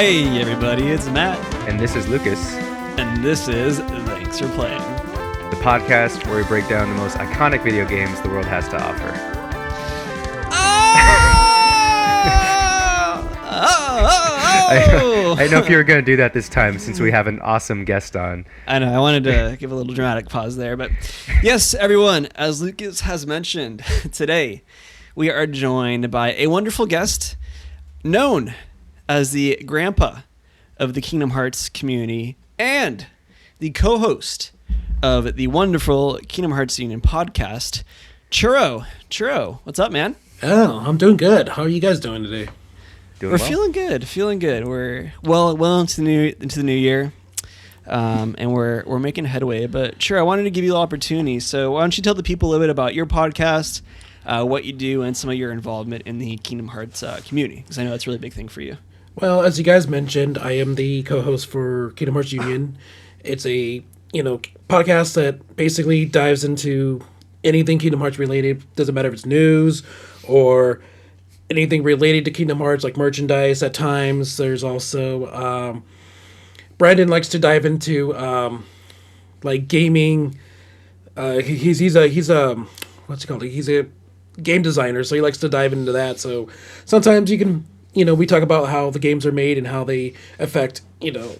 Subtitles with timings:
[0.00, 1.38] Hey, everybody, it's Matt,
[1.68, 4.80] And this is Lucas, and this is Thanks for Playing.
[5.50, 8.82] the podcast where we break down the most iconic video games the world has to
[8.82, 9.12] offer.
[10.50, 11.10] Ah!
[14.70, 15.36] I, oh!
[15.38, 17.38] I know if you were going to do that this time since we have an
[17.40, 18.46] awesome guest on.
[18.66, 20.90] I know, I wanted to give a little dramatic pause there, but
[21.42, 24.62] yes, everyone, as Lucas has mentioned, today
[25.14, 27.36] we are joined by a wonderful guest
[28.02, 28.54] known
[29.10, 30.20] as the grandpa
[30.78, 33.08] of the Kingdom Hearts community and
[33.58, 34.52] the co host
[35.02, 37.82] of the wonderful Kingdom Hearts Union podcast,
[38.30, 38.86] Churro.
[39.10, 40.14] Churro, what's up, man?
[40.44, 41.48] Oh, I'm doing good.
[41.48, 42.52] How are you guys doing today?
[43.18, 43.48] Doing We're well?
[43.48, 44.64] feeling good, feeling good.
[44.68, 47.12] We're well, well into the new into the new year,
[47.88, 49.66] um, and we're we're making headway.
[49.66, 51.40] But sure, I wanted to give you the opportunity.
[51.40, 53.82] So why don't you tell the people a little bit about your podcast,
[54.24, 57.56] uh, what you do, and some of your involvement in the Kingdom Hearts uh, community?
[57.56, 58.76] Because I know that's a really big thing for you.
[59.16, 62.78] Well, as you guys mentioned, I am the co-host for Kingdom Hearts Union.
[63.22, 67.04] It's a you know podcast that basically dives into
[67.44, 68.62] anything Kingdom Hearts related.
[68.76, 69.82] Doesn't matter if it's news
[70.26, 70.80] or
[71.50, 73.62] anything related to Kingdom Hearts, like merchandise.
[73.62, 75.84] At times, there's also um,
[76.78, 78.64] Brandon likes to dive into um,
[79.42, 80.38] like gaming.
[81.16, 82.54] Uh, he- he's he's a he's a
[83.06, 83.42] what's he called?
[83.42, 83.86] He's a
[84.42, 86.18] game designer, so he likes to dive into that.
[86.20, 86.48] So
[86.86, 89.84] sometimes you can you know we talk about how the games are made and how
[89.84, 91.36] they affect you know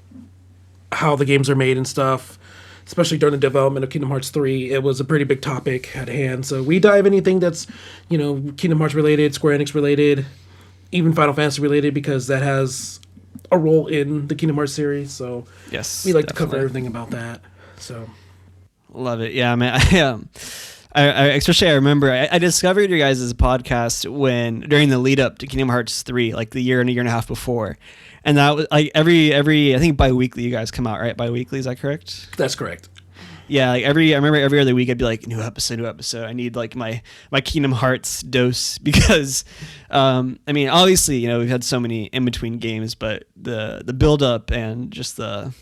[0.93, 2.39] how the games are made and stuff.
[2.87, 6.09] Especially during the development of Kingdom Hearts 3, it was a pretty big topic at
[6.09, 6.45] hand.
[6.45, 7.69] So we dive anything that's,
[8.09, 10.27] you know, Kingdom Hearts related, Square Enix related,
[10.91, 12.99] even Final Fantasy related, because that has
[13.53, 15.13] a role in the Kingdom Hearts series.
[15.13, 17.43] So Yes, we like to cover everything about that.
[17.77, 18.11] So
[18.93, 19.33] Love it.
[19.33, 19.81] Yeah, man.
[19.93, 20.29] I, um,
[20.93, 25.21] I, I especially I remember I, I discovered your guys' podcast when during the lead
[25.21, 27.79] up to Kingdom Hearts three, like the year and a year and a half before,
[28.25, 31.59] and that was like every every I think bi-weekly you guys come out right bi-weekly
[31.59, 32.37] is that correct?
[32.37, 32.89] that's correct.
[33.47, 36.25] Yeah, like every I remember every other week I'd be like new episode, new episode.
[36.25, 37.03] I need like my
[37.33, 39.45] my Kingdom Hearts dose because,
[39.91, 43.83] um, I mean obviously you know we've had so many in between games, but the
[43.85, 45.53] the build up and just the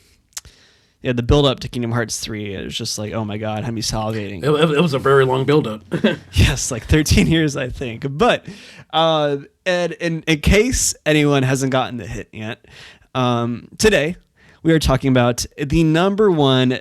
[1.08, 3.64] yeah the build up to Kingdom Hearts three it was just like oh my god
[3.64, 4.44] had me salivating.
[4.44, 5.82] It, it was a very long build up.
[6.32, 8.04] Yes, like 13 years, I think.
[8.10, 8.46] But,
[8.92, 12.64] uh, and in, in case anyone hasn't gotten the hit yet,
[13.14, 14.16] um, today
[14.62, 16.80] we are talking about the number one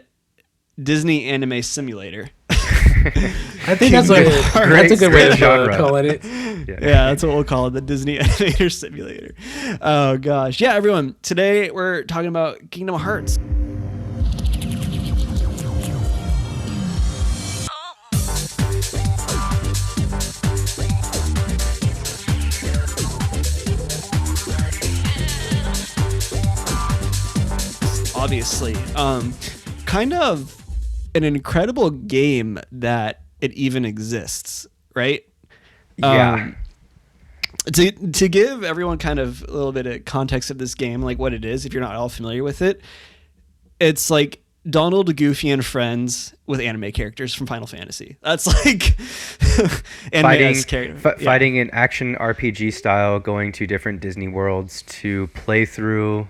[0.81, 2.29] Disney anime simulator.
[2.49, 4.23] I think that's a,
[4.53, 5.73] that's a good way Great of genre.
[5.73, 6.23] uh, calling it.
[6.23, 6.77] Yeah.
[6.81, 9.33] yeah, that's what we'll call it, the Disney Animator Simulator.
[9.81, 11.15] Oh gosh, yeah, everyone.
[11.21, 13.37] Today we're talking about Kingdom Hearts.
[28.27, 29.33] Obviously, um,
[29.85, 30.61] kind of
[31.15, 35.23] an incredible game that it even exists, right?
[35.95, 36.33] Yeah.
[36.33, 36.57] Um,
[37.71, 41.17] to to give everyone kind of a little bit of context of this game, like
[41.17, 42.81] what it is, if you're not all familiar with it,
[43.79, 48.17] it's like Donald, Goofy, and friends with anime characters from Final Fantasy.
[48.21, 50.97] That's like fighting, anime character.
[50.97, 51.23] fi- yeah.
[51.23, 56.27] fighting in action RPG style, going to different Disney worlds to play through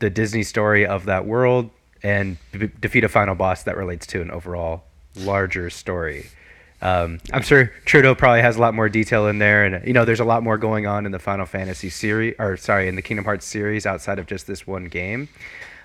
[0.00, 1.70] the Disney story of that world
[2.02, 4.84] and b- defeat a final boss that relates to an overall
[5.16, 6.26] larger story.
[6.82, 10.04] Um, I'm sure Churro probably has a lot more detail in there, and you know,
[10.04, 13.02] there's a lot more going on in the Final Fantasy series, or sorry, in the
[13.02, 15.28] Kingdom Hearts series outside of just this one game.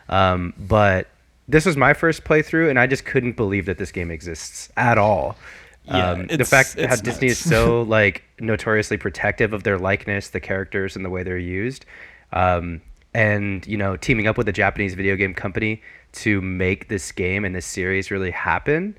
[0.08, 1.08] Um, but
[1.48, 4.98] this was my first playthrough, and I just couldn't believe that this game exists at
[4.98, 5.36] all.
[5.84, 10.40] Yeah, um, the fact how Disney is so like notoriously protective of their likeness, the
[10.40, 11.86] characters, and the way they're used,
[12.32, 12.82] um,
[13.16, 15.82] and you know, teaming up with a Japanese video game company
[16.12, 18.98] to make this game and this series really happen.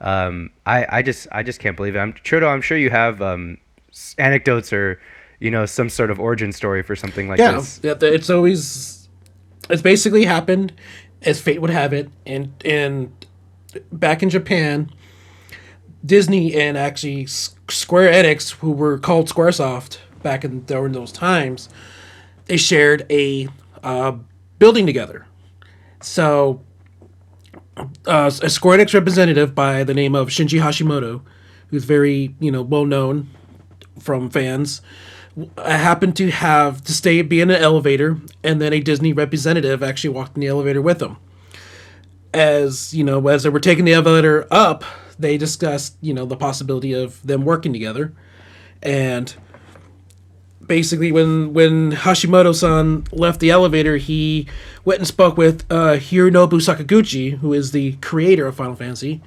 [0.00, 1.98] Um, I, I just I just can't believe it.
[1.98, 2.48] I'm Churro.
[2.48, 3.58] I'm sure you have um,
[4.18, 5.00] anecdotes or
[5.40, 7.80] you know some sort of origin story for something like yeah, this.
[7.82, 9.08] yeah, it's always
[9.68, 10.72] it's basically happened
[11.22, 13.26] as fate would have it, and and
[13.90, 14.92] back in Japan,
[16.04, 21.68] Disney and actually Square Enix, who were called SquareSoft back in during those times,
[22.46, 23.48] they shared a
[23.82, 24.16] uh,
[24.58, 25.26] building together.
[26.00, 26.62] So,
[28.06, 31.22] uh, a Square Enix representative by the name of Shinji Hashimoto,
[31.68, 33.28] who's very you know well known
[33.98, 34.80] from fans,
[35.58, 40.10] happened to have to stay be in an elevator, and then a Disney representative actually
[40.10, 41.16] walked in the elevator with them.
[42.32, 44.84] As you know, as they were taking the elevator up,
[45.18, 48.14] they discussed you know the possibility of them working together,
[48.82, 49.34] and
[50.66, 54.46] basically when when Hashimoto-san left the elevator, he
[54.84, 59.22] went and spoke with uh, Hironobu Sakaguchi, who is the creator of Final Fantasy.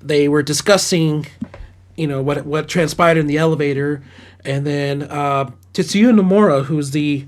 [0.00, 1.26] They were discussing,
[1.96, 4.02] you know, what what transpired in the elevator,
[4.44, 7.26] and then uh, Tetsuya Nomura, who's the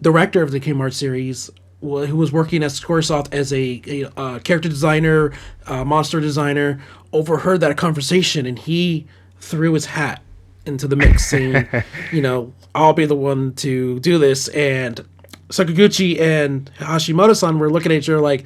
[0.00, 1.50] director of the Kingdom Hearts series,
[1.80, 5.32] wh- who was working at Squaresoft as a, a uh, character designer,
[5.66, 6.80] uh, monster designer,
[7.12, 9.06] overheard that conversation, and he
[9.40, 10.22] threw his hat
[10.64, 11.68] into the mix, saying,
[12.12, 15.04] "You know, I'll be the one to do this." And
[15.48, 18.44] Sakaguchi and Hashimoto-san were looking at each other like,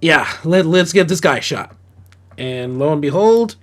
[0.00, 1.74] "Yeah, let, let's give this guy a shot."
[2.38, 3.56] And lo and behold,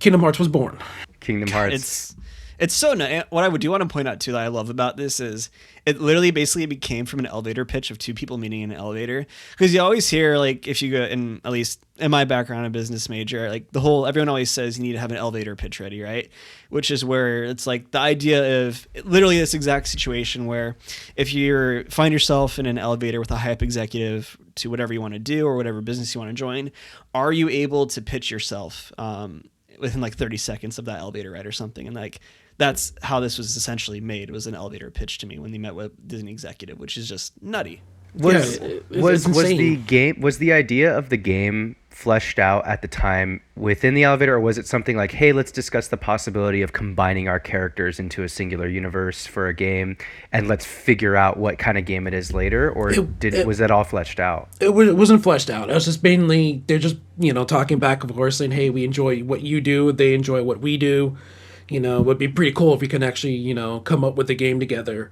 [0.00, 0.78] Kingdom Hearts was born.
[1.20, 1.74] Kingdom Hearts.
[1.74, 2.16] It's
[2.58, 3.24] it's so nice.
[3.30, 5.50] What I do want to point out too that I love about this is
[5.86, 9.26] it literally basically became from an elevator pitch of two people meeting in an elevator
[9.52, 12.70] because you always hear like if you go in at least in my background a
[12.70, 15.80] business major like the whole everyone always says you need to have an elevator pitch
[15.80, 16.30] ready right
[16.68, 20.76] which is where it's like the idea of literally this exact situation where
[21.16, 25.14] if you find yourself in an elevator with a up executive to whatever you want
[25.14, 26.70] to do or whatever business you want to join
[27.14, 29.44] are you able to pitch yourself um,
[29.78, 32.20] within like 30 seconds of that elevator ride or something and like
[32.58, 35.74] that's how this was essentially made was an elevator pitch to me when they met
[35.74, 37.80] with disney executive which is just nutty
[38.14, 42.64] was Yeah, it- was was the game was the idea of the game fleshed out
[42.64, 45.96] at the time within the elevator or was it something like hey let's discuss the
[45.96, 49.96] possibility of combining our characters into a singular universe for a game
[50.32, 53.46] and let's figure out what kind of game it is later or It- did it-
[53.46, 55.70] was that all fleshed out it, wa- it wasn't fleshed out.
[55.70, 58.84] It was just mainly they're just you know talking back and forth, saying, "Hey, we
[58.84, 59.90] enjoy what you do.
[59.92, 61.18] They enjoy what we do.
[61.68, 64.30] You know, would be pretty cool if we can actually you know come up with
[64.30, 65.10] a game together."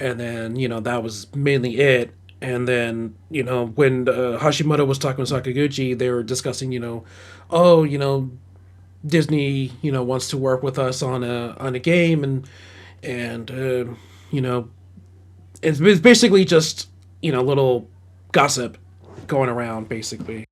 [0.00, 2.14] And then you know that was mainly it.
[2.40, 6.80] And then you know when uh, Hashimoto was talking with Sakaguchi, they were discussing you
[6.80, 7.04] know,
[7.50, 8.30] oh you know,
[9.04, 12.48] Disney you know wants to work with us on a on a game and
[13.02, 13.84] and uh,
[14.30, 14.68] you know
[15.62, 16.88] it's, it's basically just
[17.22, 17.88] you know little
[18.32, 18.78] gossip
[19.26, 20.44] going around basically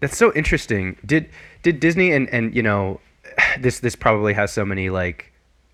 [0.00, 0.96] That's so interesting.
[1.04, 1.28] Did
[1.62, 3.00] did Disney and and you know
[3.60, 5.32] this this probably has so many like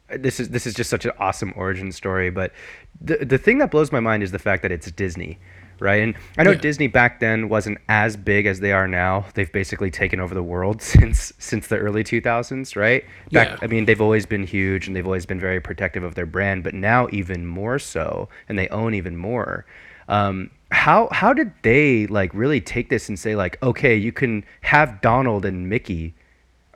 [0.08, 2.52] this is this is just such an awesome origin story, but
[3.00, 5.38] the the thing that blows my mind is the fact that it's Disney,
[5.80, 6.02] right?
[6.02, 6.58] And I know Yeah.
[6.58, 9.26] Disney back then wasn't as big as they are now.
[9.34, 13.04] They've basically taken over the world since since the early 2000s, right?
[13.32, 13.58] Back Yeah.
[13.60, 16.62] I mean, they've always been huge and they've always been very protective of their brand,
[16.62, 19.66] but now even more so, and they own even more.
[20.08, 24.44] Um, how how did they like really take this and say like, okay, you can
[24.60, 26.14] have Donald and Mickey,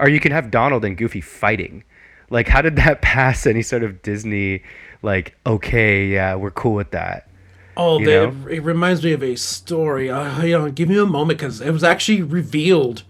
[0.01, 1.85] or you can have Donald and Goofy fighting?
[2.31, 4.63] Like, how did that pass any sort of Disney
[5.03, 7.31] like, okay, yeah, we're cool with that?
[7.77, 8.49] oh You they, know?
[8.49, 11.71] it reminds me of a story uh, you know give me a moment because it
[11.71, 13.03] was actually revealed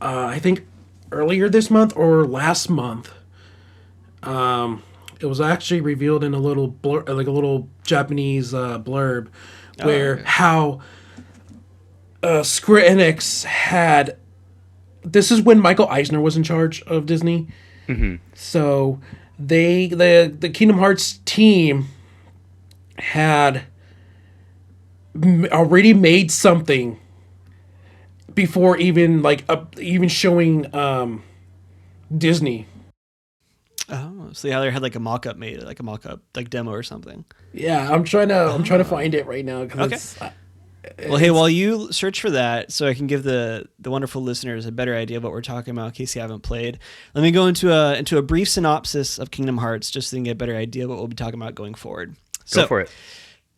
[0.00, 0.66] uh, i think
[1.12, 3.12] earlier this month or last month
[4.22, 4.82] um
[5.20, 9.28] it was actually revealed in a little blur like a little japanese uh, blurb
[9.82, 10.22] where okay.
[10.26, 10.80] how
[12.22, 14.16] uh, square enix had
[15.04, 17.46] this is when michael eisner was in charge of disney
[18.34, 19.00] So
[19.38, 21.88] they the the Kingdom Hearts team
[22.98, 23.64] had
[25.14, 26.98] m- already made something
[28.34, 31.22] before even like up, even showing um
[32.16, 32.66] Disney.
[33.90, 36.82] oh so yeah they had like a mock-up made like a mock-up like demo or
[36.82, 39.98] something Yeah, I'm trying to I'm trying to find it right now Okay.
[41.08, 44.66] Well hey while you search for that so i can give the the wonderful listeners
[44.66, 46.78] a better idea of what we're talking about in case you haven't played
[47.14, 50.18] let me go into a into a brief synopsis of kingdom hearts just so you
[50.18, 52.16] can get a better idea of what we'll be talking about going forward
[52.52, 52.90] Go so for it.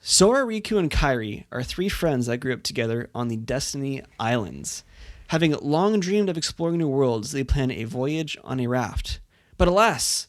[0.00, 4.84] Sora, Riku, and Kairi are three friends that grew up together on the Destiny Islands.
[5.28, 9.18] Having long dreamed of exploring new worlds, they plan a voyage on a raft.
[9.58, 10.28] But alas,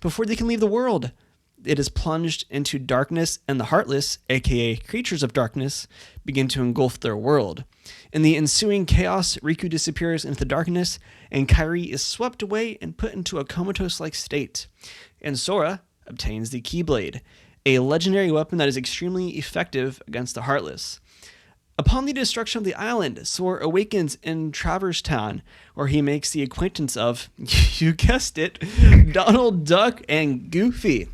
[0.00, 1.12] before they can leave the world,
[1.64, 5.86] it is plunged into darkness, and the Heartless, aka creatures of darkness,
[6.24, 7.64] begin to engulf their world.
[8.12, 10.98] In the ensuing chaos, Riku disappears into the darkness,
[11.30, 14.66] and Kairi is swept away and put into a comatose like state.
[15.20, 17.20] And Sora obtains the Keyblade,
[17.66, 21.00] a legendary weapon that is extremely effective against the Heartless.
[21.78, 25.40] Upon the destruction of the island, Sora awakens in Traverse Town,
[25.74, 27.30] where he makes the acquaintance of,
[27.78, 28.62] you guessed it,
[29.12, 31.08] Donald Duck and Goofy.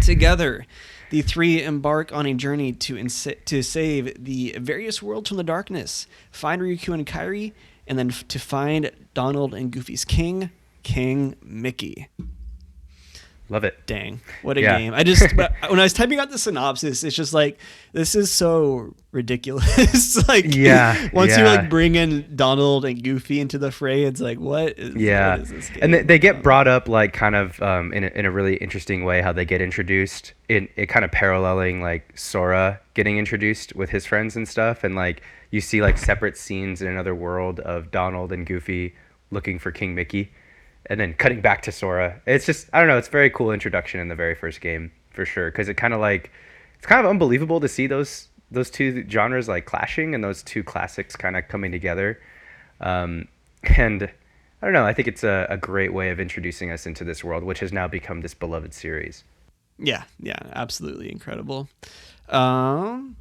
[0.00, 0.66] Together,
[1.10, 5.44] the three embark on a journey to ins- to save the various worlds from the
[5.44, 7.52] darkness, find Riku and Kairi,
[7.86, 10.50] and then f- to find Donald and Goofy's king,
[10.82, 12.08] King Mickey.
[13.52, 13.86] Love it.
[13.86, 14.78] Dang, what a Yeah.
[14.78, 14.94] game!
[14.94, 17.58] I just when I was typing out the synopsis, it's just like
[17.92, 20.26] this is so ridiculous.
[20.28, 21.56] like, Yeah, once you yeah.
[21.56, 24.94] like bring in Donald and Goofy into the fray, it's like, what is?
[24.96, 25.78] Yeah, what is this game?
[25.82, 28.56] and they, they get brought up like kind of um, in a, in a really
[28.56, 30.32] interesting way how they get introduced.
[30.48, 34.94] In it kind of paralleling like Sora getting introduced with his friends and stuff, and
[34.94, 38.94] like you see like separate scenes in another world of Donald and Goofy
[39.30, 40.32] looking for King Mickey,
[40.86, 42.20] and then cutting back to Sora.
[42.26, 42.98] It's just I don't know.
[42.98, 45.94] It's a very cool introduction in the very first game for sure because it kind
[45.94, 46.30] of like
[46.76, 50.62] it's kind of unbelievable to see those those two genres like clashing and those two
[50.62, 52.20] classics kind of coming together.
[52.80, 53.28] Um,
[53.76, 54.84] and I don't know.
[54.84, 57.72] I think it's a, a great way of introducing us into this world, which has
[57.72, 59.24] now become this beloved series.
[59.78, 61.68] Yeah, yeah, absolutely incredible.
[62.28, 63.16] Um,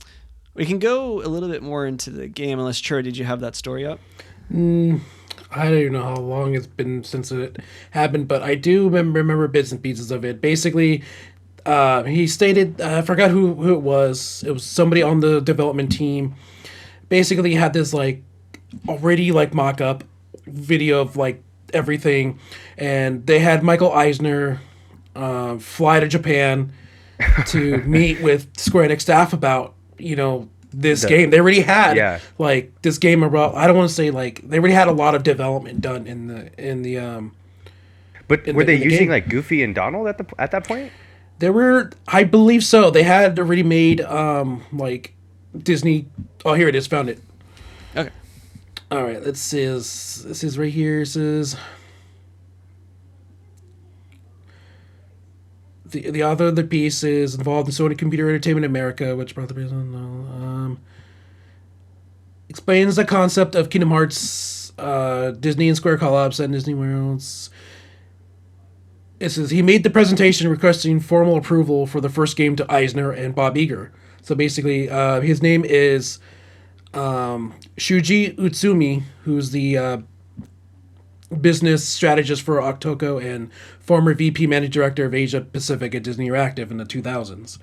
[0.53, 2.59] we can go a little bit more into the game.
[2.59, 3.99] Unless Chur, did you have that story up?
[5.51, 7.57] I don't even know how long it's been since it
[7.91, 10.39] happened, but I do remember, remember bits and pieces of it.
[10.39, 11.03] Basically,
[11.65, 14.43] uh, he stated, I forgot who, who it was.
[14.47, 16.35] It was somebody on the development team.
[17.09, 18.23] Basically, had this like
[18.87, 20.03] already like mock up
[20.45, 21.43] video of like
[21.73, 22.39] everything,
[22.77, 24.61] and they had Michael Eisner
[25.15, 26.71] uh, fly to Japan
[27.47, 31.29] to meet with Square Enix staff about you know this The- game.
[31.29, 32.19] They already had Yeah.
[32.37, 33.55] like this game about.
[33.55, 36.27] I don't want to say like they already had a lot of development done in
[36.27, 37.31] the in the um.
[38.27, 39.09] But were the- they the using game.
[39.09, 40.91] like Goofy and Donald at the at that point?
[41.39, 42.91] There were, I believe so.
[42.91, 45.13] They had already made um like
[45.57, 46.05] Disney.
[46.45, 46.87] Oh, here it is.
[46.87, 47.19] Found it.
[47.97, 48.09] Okay.
[48.91, 49.21] All right.
[49.25, 51.01] Let's see this says this is right here.
[51.01, 51.57] It says
[55.91, 59.47] the the author of the piece is involved in Sony Computer Entertainment America, which brought
[59.47, 59.71] the business.
[59.71, 60.79] Um,
[62.49, 67.49] explains the concept of Kingdom Hearts, uh, Disney and Square and Disney Worlds.
[69.21, 73.11] It says he made the presentation requesting formal approval for the first game to Eisner
[73.11, 73.91] and Bob Iger.
[74.21, 76.19] So basically, uh, his name is
[76.93, 79.97] um, Shuji Utsumi, who's the uh,
[81.39, 86.71] business strategist for Octoco and former VP Managing Director of Asia Pacific at Disney Interactive
[86.71, 87.57] in the 2000s.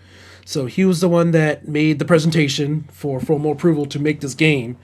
[0.44, 4.34] So he was the one that made the presentation for formal approval to make this
[4.34, 4.78] game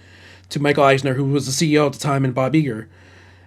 [0.51, 2.87] to Michael Eisner, who was the CEO at the time, and Bob Iger.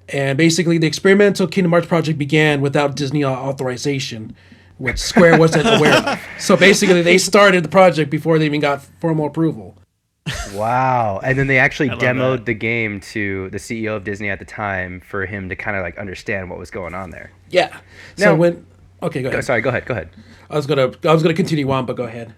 [0.09, 4.35] And basically, the experimental Kingdom Hearts project began without Disney authorization,
[4.77, 6.19] which Square wasn't aware of.
[6.39, 9.77] So basically, they started the project before they even got formal approval.
[10.53, 11.19] Wow!
[11.23, 12.45] And then they actually demoed that.
[12.45, 15.83] the game to the CEO of Disney at the time for him to kind of
[15.83, 17.31] like understand what was going on there.
[17.49, 17.69] Yeah.
[18.17, 18.65] Now- So when
[19.03, 19.43] okay, go ahead.
[19.43, 19.85] sorry, go ahead.
[19.85, 20.09] Go ahead.
[20.49, 22.33] I was gonna I was gonna continue on, but go ahead.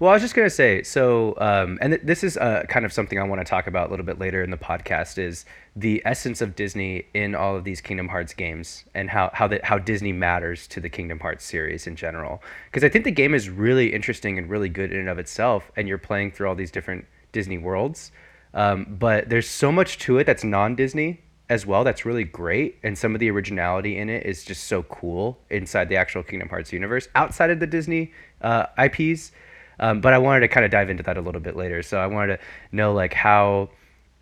[0.00, 2.92] Well, I was just gonna say, so, um, and th- this is uh, kind of
[2.92, 5.44] something I want to talk about a little bit later in the podcast is
[5.76, 9.62] the essence of Disney in all of these Kingdom Hearts games and how how that
[9.62, 12.42] how Disney matters to the Kingdom Hearts series in general.
[12.70, 15.70] Because I think the game is really interesting and really good in and of itself,
[15.76, 18.10] and you're playing through all these different Disney worlds.
[18.54, 21.84] Um, but there's so much to it that's non-Disney as well.
[21.84, 25.90] That's really great, and some of the originality in it is just so cool inside
[25.90, 29.32] the actual Kingdom Hearts universe, outside of the Disney uh, IPs.
[29.80, 31.82] Um, but I wanted to kind of dive into that a little bit later.
[31.82, 33.70] So I wanted to know like how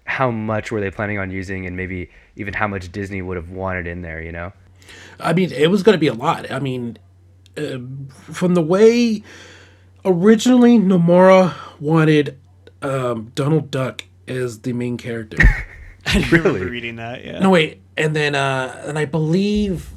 [0.05, 3.51] how much were they planning on using, and maybe even how much Disney would have
[3.51, 4.23] wanted in there.
[4.23, 4.53] You know?
[5.21, 6.51] I mean, it was gonna be a lot.
[6.51, 6.97] I mean,
[7.59, 7.79] uh,
[8.33, 9.23] from the way
[10.05, 12.39] originally Nomura wanted
[12.83, 15.37] um, Donald Duck as the main character.
[16.07, 16.53] I Really?
[16.53, 17.25] remember reading that.
[17.25, 17.41] Yeah.
[17.41, 19.91] no, wait, and then uh, and I believe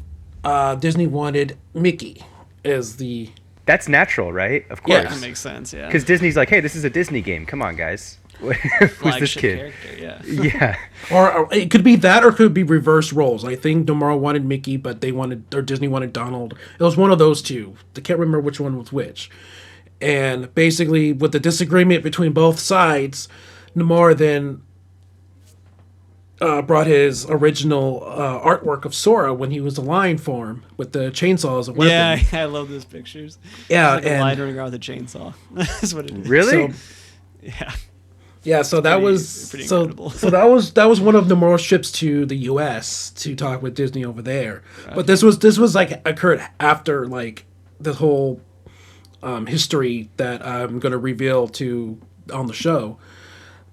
[0.44, 2.22] uh, Disney wanted Mickey
[2.65, 3.30] as the
[3.72, 4.70] That's natural, right?
[4.70, 5.01] Of course.
[5.04, 5.10] Yeah.
[5.10, 5.72] that makes sense.
[5.72, 5.86] Yeah.
[5.86, 7.46] Because Disney's like, hey, this is a Disney game.
[7.46, 8.18] Come on, guys.
[8.42, 9.74] Who's this kid?
[9.74, 9.98] character.
[9.98, 10.22] Yeah.
[10.25, 10.78] Yeah.
[11.10, 13.46] Or, or it could be that, or it could be reverse roles.
[13.46, 16.54] I think Nomura wanted Mickey, but they wanted, or Disney wanted Donald.
[16.78, 17.78] It was one of those two.
[17.96, 19.32] I can't remember which one was which.
[20.01, 23.30] And basically, with the disagreement between both sides,
[23.74, 24.63] Nomura then
[26.41, 30.91] uh, brought his original uh, artwork of Sora when he was a lion form with
[30.91, 31.88] the chainsaw as a weapon.
[31.88, 33.38] Yeah, I love those pictures.
[33.69, 35.33] Yeah, It's like a and- lion running around with a chainsaw.
[35.51, 36.27] That's what it is.
[36.27, 36.71] Really?
[36.71, 36.77] So-
[37.41, 37.71] Yeah.
[38.43, 40.10] Yeah, so that pretty- was pretty so, incredible.
[40.10, 43.12] so that was that was one of Nomura's trips to the U.S.
[43.17, 44.63] to talk with Disney over there.
[44.95, 47.45] But this was this was like occurred after like
[47.79, 48.41] the whole
[49.21, 52.00] um, history that I'm going to reveal to
[52.33, 52.98] on the show.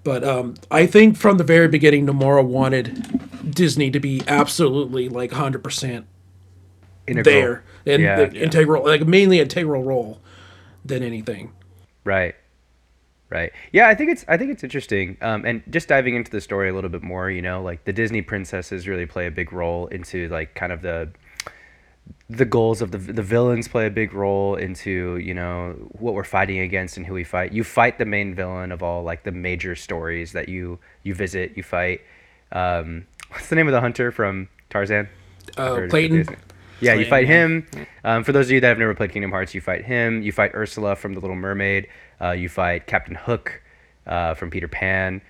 [0.04, 5.32] But um, I think from the very beginning, Nomura wanted Disney to be absolutely like
[5.32, 6.06] 100 percent
[7.06, 7.34] Integral.
[7.34, 8.24] there and Yeah.
[8.26, 10.20] the integral, like mainly integral role
[10.84, 11.52] than anything.
[12.04, 12.34] Right.
[13.30, 13.52] Right.
[13.72, 15.18] Yeah, I think it's I think it's interesting.
[15.20, 17.92] Um, and just diving into the story a little bit more, you know, like the
[17.92, 21.10] Disney princesses really play a big role into like kind of the
[22.30, 26.24] the goals of the the villains play a big role into you know what we're
[26.24, 27.52] fighting against and who we fight.
[27.52, 31.52] You fight the main villain of all like the major stories that you you visit.
[31.56, 32.00] You fight.
[32.52, 35.08] Um, what's the name of the hunter from Tarzan?
[35.56, 36.36] Uh, I've heard of Clayton.
[36.80, 37.66] Yeah, you fight him.
[38.04, 40.22] Um, for those of you that have never played Kingdom Hearts, you fight him.
[40.22, 41.88] You fight Ursula from The Little Mermaid.
[42.20, 43.62] Uh, you fight Captain Hook
[44.06, 45.20] uh, from Peter Pan.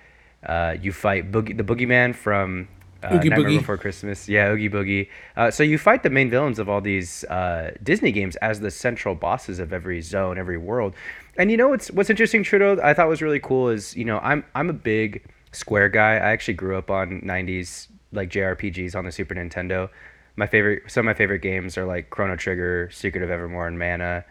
[0.45, 2.67] Uh, you fight Boogie, the Boogeyman from
[3.03, 3.57] uh, Oogie Nightmare Boogie.
[3.59, 4.27] Before Christmas.
[4.27, 5.09] Yeah, Oogie Boogie.
[5.37, 8.71] Uh, so you fight the main villains of all these uh, Disney games as the
[8.71, 10.93] central bosses of every zone, every world.
[11.37, 12.81] And you know what's what's interesting, Churro?
[12.83, 16.13] I thought was really cool is you know I'm I'm a big Square guy.
[16.15, 19.89] I actually grew up on '90s like JRPGs on the Super Nintendo.
[20.35, 23.77] My favorite, some of my favorite games are like Chrono Trigger, Secret of Evermore, and
[23.77, 24.25] Mana,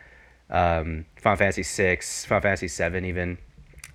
[0.51, 3.39] um, Final Fantasy Six, Final Fantasy Seven, even.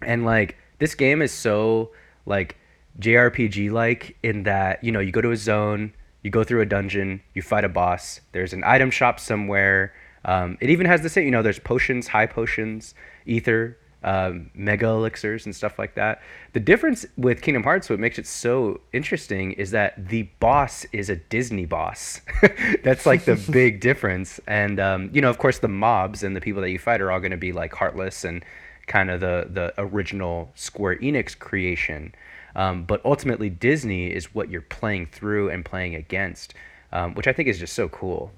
[0.01, 1.92] And like this game is so
[2.25, 2.58] like
[3.00, 6.66] JRPG like in that you know you go to a zone, you go through a
[6.66, 8.22] dungeon, you fight a boss.
[8.32, 9.94] There's an item shop somewhere.
[10.26, 12.94] Um, it even has the same you know there's potions, high potions,
[13.26, 16.22] ether, um, mega elixirs and stuff like that.
[16.54, 21.10] The difference with Kingdom Hearts, what makes it so interesting, is that the boss is
[21.10, 22.22] a Disney boss.
[22.84, 24.40] That's like the big difference.
[24.48, 27.12] And um, you know, of course, the mobs and the people that you fight are
[27.12, 28.44] all going to be like heartless and
[28.88, 32.14] kind of the the original Square Enix creation.
[32.55, 36.53] Um, but ultimately, Disney is what you're playing through and playing against,
[36.91, 38.31] um, which I think is just so cool.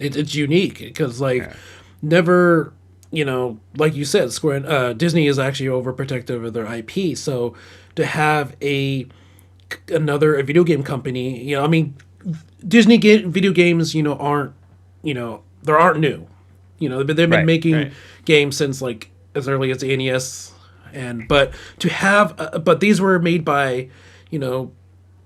[0.00, 1.50] It, it's unique because like
[2.02, 2.72] never
[3.10, 7.54] you know like you said square uh, disney is actually overprotective of their ip so
[7.96, 9.06] to have a
[9.88, 11.94] another a video game company you know i mean
[12.66, 14.52] disney video games you know aren't
[15.02, 16.26] you know they aren't new
[16.78, 17.92] you know they've been, they've been Right, making right.
[18.24, 20.52] games since like as early as the nes
[20.92, 23.88] and but to have uh, but these were made by
[24.30, 24.70] you know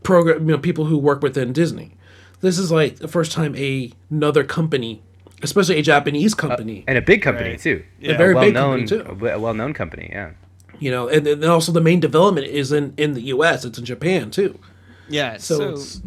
[0.02, 1.96] program you know people who work within disney
[2.40, 5.02] this is like the first time a another company
[5.42, 7.60] especially a japanese company And a big company Right.
[7.60, 7.84] too.
[8.00, 8.12] Yeah.
[8.12, 9.26] A very big well-known, company, too.
[9.28, 10.08] A well-known company.
[10.12, 10.30] Yeah.
[10.78, 13.84] you know and, and also the main development is in in the us it's in
[13.84, 14.58] japan too
[15.08, 16.00] Yeah, so, so, it's,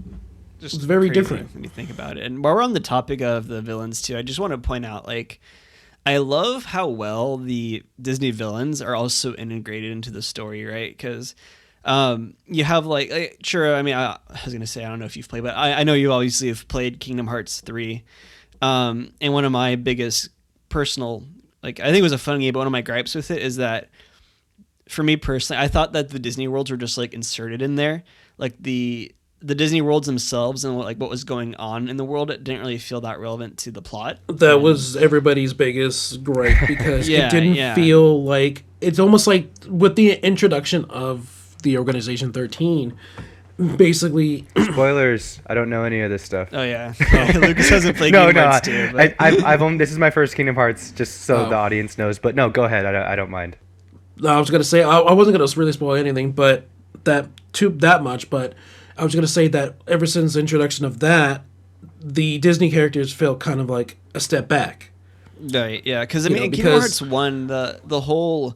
[0.61, 1.53] just it's very different.
[1.53, 2.23] when you think about it.
[2.23, 4.85] And while we're on the topic of the villains too, I just want to point
[4.85, 5.39] out like
[6.05, 10.95] I love how well the Disney villains are also integrated into the story, right?
[10.95, 11.35] Because
[11.83, 14.99] um, you have like, like, sure, I mean, I, I was gonna say I don't
[14.99, 18.03] know if you've played, but I, I know you obviously have played Kingdom Hearts three,
[18.61, 20.29] um, and one of my biggest
[20.69, 21.23] personal
[21.65, 23.41] like I think it was a fun game, but one of my gripes with it
[23.41, 23.89] is that
[24.87, 28.03] for me personally, I thought that the Disney worlds were just like inserted in there,
[28.37, 32.05] like the the Disney worlds themselves and what, like what was going on in the
[32.05, 32.31] world.
[32.31, 34.19] It didn't really feel that relevant to the plot.
[34.27, 37.75] that um, was everybody's biggest gripe because Yeah, it didn't yeah.
[37.75, 42.95] feel like it's almost like with the introduction of the organization 13
[43.77, 45.39] basically Spoilers.
[45.47, 46.49] I don't know any of this stuff.
[46.51, 46.93] Oh yeah,
[47.35, 48.49] Lucas hasn't played no, Kingdom no.
[48.49, 48.89] Hearts too.
[48.89, 51.49] I, But I, I've, I've only, this is my first Kingdom Hearts, just so Oh.
[51.49, 52.19] the audience knows.
[52.19, 52.85] But no, go ahead.
[52.85, 53.57] I don't, I don't mind.
[54.25, 56.67] I was gonna say I, I wasn't gonna really spoil anything, but
[57.05, 58.29] that too that much.
[58.29, 58.53] But
[58.97, 61.43] I was gonna say that ever since the introduction of that,
[62.01, 64.91] the Disney characters felt kind of like a step back.
[65.39, 68.55] Right, yeah, because I You mean, know, in Kingdom because- Hearts one, the the whole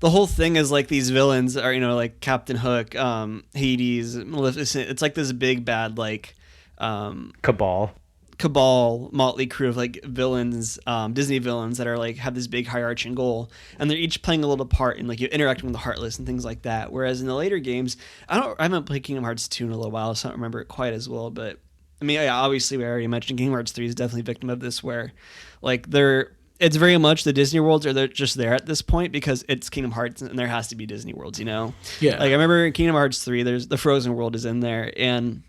[0.00, 4.16] the whole thing is like these villains are you know like Captain Hook, um, Hades,
[4.16, 4.88] Maleficent.
[4.88, 6.34] It's like this big bad like
[6.78, 7.92] um, Cabal.
[8.38, 12.66] Cabal motley crew of like villains um, disney villains that are like have this big
[12.68, 15.78] high-arching goal and they're each playing a little part in like you interacting with the
[15.80, 17.96] heartless and things like that whereas in the later games
[18.28, 20.38] i don't i haven't played kingdom hearts 2 in a little while so i don't
[20.38, 21.58] remember it quite as well but
[22.00, 24.60] i mean yeah, obviously we already mentioned kingdom hearts 3 is definitely a victim of
[24.60, 25.12] this where
[25.60, 29.12] like they're it's very much the disney worlds are they're just there at this point
[29.12, 32.12] because it's kingdom hearts and there has to be disney worlds you know Yeah.
[32.12, 35.42] like i remember in kingdom hearts 3 there's the frozen world is in there and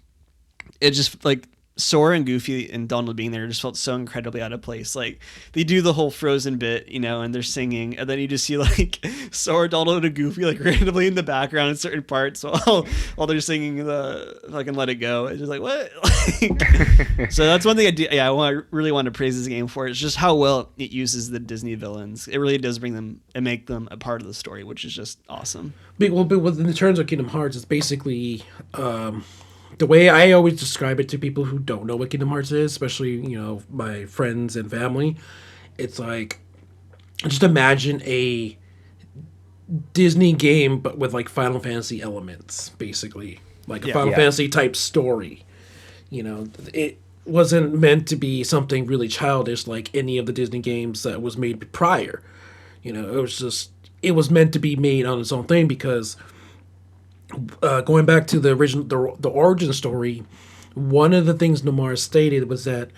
[0.82, 1.48] it just like
[1.80, 4.96] Sora and Goofy and Donald being there just felt so incredibly out of place.
[4.96, 5.20] Like
[5.54, 8.46] they do the whole Frozen bit, you know, and they're singing, and then you just
[8.46, 12.86] see like Sora, Donald, and Goofy like randomly in the background in certain parts while
[13.16, 15.28] while they're singing the fucking Let It Go.
[15.28, 15.92] It's just like what?
[16.02, 18.08] Like, so that's one thing I do.
[18.12, 19.88] Yeah, I want really want to praise this game for.
[19.88, 22.28] It's just how well it uses the Disney villains.
[22.28, 24.94] It really does bring them and make them a part of the story, which is
[24.94, 25.74] just awesome.
[25.98, 29.24] But, well, but in the terms of Kingdom Hearts, it's basically um,
[29.80, 32.72] the way I always describe it to people who don't know what Kingdom Hearts is,
[32.72, 35.18] especially you know my friends and family.
[35.78, 36.40] It's like
[37.28, 38.58] just imagine a
[39.94, 43.94] Disney game, but with like Final Fantasy elements, basically like a Yeah.
[43.94, 44.16] Final Yeah.
[44.18, 45.44] Fantasy type story.
[46.10, 50.60] You know, it wasn't meant to be something really childish like any of the Disney
[50.60, 52.22] games that was made prior.
[52.82, 55.68] You know, it was just it was meant to be made on its own thing
[55.68, 56.18] because
[57.62, 60.24] uh, going back to the original the, the origin story,
[60.74, 62.92] one of the things Nomar stated was that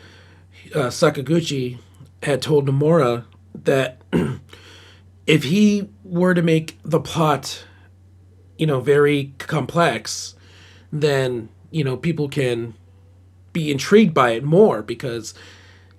[0.75, 1.80] uh, Sakaguchi
[2.23, 4.01] had told Nomura that
[5.27, 7.65] if he were to make the plot,
[8.58, 10.36] you know, very complex,
[10.91, 12.73] then you know people can
[13.54, 15.34] be intrigued by it more because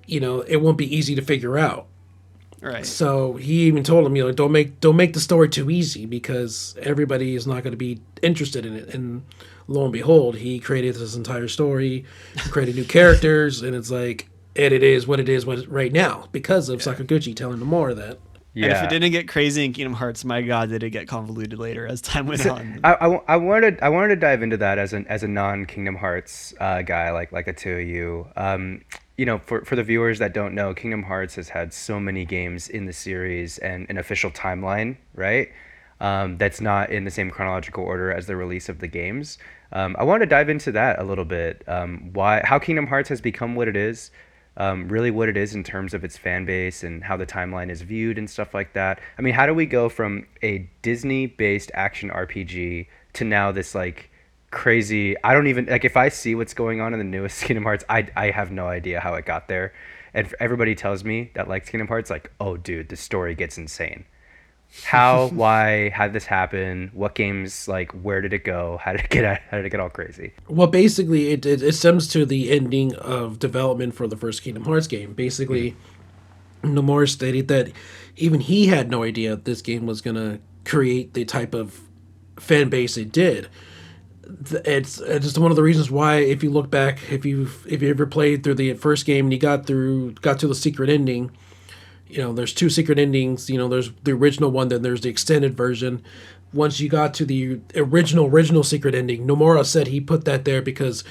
[0.07, 1.87] you know it won't be easy to figure out.
[2.63, 2.87] Right.
[2.87, 6.07] So he even told him, you know, don't make don't make the story too easy
[6.07, 8.95] because everybody is not going to be interested in it.
[8.95, 9.25] And
[9.67, 12.05] lo and behold, he created this entire story,
[12.51, 16.29] created new characters, and it's like, and it is what it is what right now
[16.31, 18.19] because of Sakaguchi telling him more of that.
[18.55, 18.67] Yeah.
[18.67, 21.59] And if it didn't get crazy in Kingdom Hearts, my God, did it get convoluted
[21.59, 22.81] later as time went on.
[22.85, 25.67] I, I, I wanted I wanted to dive into that as an as a non
[25.67, 28.29] Kingdom Hearts uh, guy like like the two of you.
[28.37, 28.83] Um,
[29.17, 32.25] you know, for for the viewers that don't know, Kingdom Hearts has had so many
[32.25, 35.49] games in the series and an official timeline, right?
[36.01, 39.39] Um, that's not in the same chronological order as the release of the games.
[39.73, 41.63] Um, I want to dive into that a little bit.
[41.69, 44.11] Um, why how Kingdom Hearts has become what it is.
[44.59, 47.71] Um, really what it is in terms of its fan base and how the timeline
[47.71, 49.01] is viewed and stuff like that.
[49.19, 53.75] I mean, how do we go from a Disney based action RPG to now this
[53.75, 54.11] like
[54.53, 57.65] crazy I don't even like if I see what's going on in the newest Kingdom
[57.65, 59.73] Hearts, I I have no idea how it got there.
[60.15, 64.05] And everybody tells me that likes Kingdom Hearts like, "Oh dude, the story gets insane."
[64.85, 66.91] How, why, how did this happen?
[66.95, 68.79] What games like where did it go?
[68.83, 70.33] How did it get how did it get all crazy?
[70.49, 74.65] Well, basically, it, it, it stems to the ending of development for the first Kingdom
[74.65, 75.15] Hearts game.
[75.15, 75.77] Basically,
[76.63, 76.79] hmm.
[76.79, 77.73] Nomura stated that
[78.17, 81.81] even he had no idea this game was going to create the type of
[82.39, 83.49] fan base it did.
[84.25, 87.83] It's, it's just one of the reasons why, if you look back, if you if
[87.83, 90.89] you ever played through the first game and you got through got to the secret
[90.89, 91.33] ending,
[92.13, 95.09] you know there's two secret endings you know there's the original one then there's the
[95.09, 96.03] extended version.
[96.53, 100.61] Once you got to the original original secret ending nomura said he put that there
[100.61, 101.03] because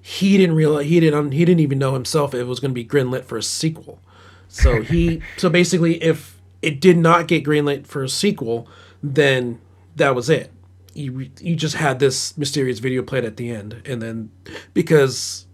[0.00, 2.84] he didn't realize he didn't he didn't even know himself it was going to be
[2.84, 4.00] greenlit for a sequel.
[4.48, 8.66] So he so basically if it did not get greenlit for a sequel
[9.02, 9.60] then
[9.94, 10.50] that was it
[10.96, 14.30] you you just had this mysterious video played at the end and then
[14.72, 15.46] because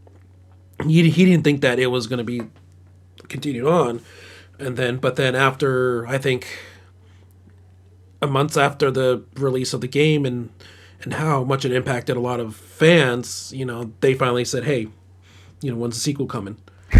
[0.86, 2.42] he, he didn't think that it was going to be
[3.28, 4.00] continued on
[4.58, 6.46] and then but then after i think
[8.20, 10.50] a month after the release of the game and
[11.02, 14.86] and how much it impacted a lot of fans you know they finally said hey
[15.60, 16.56] you know when's the sequel coming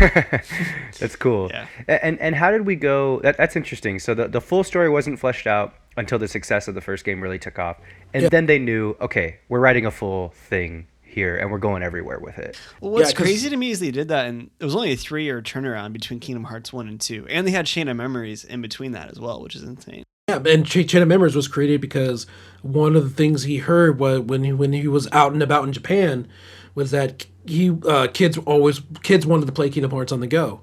[0.98, 1.50] That's cool.
[1.50, 1.66] Yeah.
[1.86, 3.20] And and how did we go?
[3.20, 3.98] That, that's interesting.
[3.98, 7.20] So the, the full story wasn't fleshed out until the success of the first game
[7.20, 7.78] really took off,
[8.14, 8.28] and Yeah.
[8.28, 12.38] then they knew, okay, we're writing a full thing here, and we're going everywhere with
[12.38, 12.56] it.
[12.80, 14.92] Well, what's Yeah, 'cause- crazy to me is they did that, and it was only
[14.92, 18.44] a three-year turnaround between Kingdom Hearts one and two, and they had Chain of Memories
[18.44, 20.04] in between that as well, which is insane.
[20.28, 22.26] yeah and Ch- chain of memories was created because
[22.62, 25.64] one of the things he heard was when he when he was out and about
[25.64, 26.28] in japan
[26.76, 30.60] was that he uh, kids always kids wanted to play kingdom hearts on the go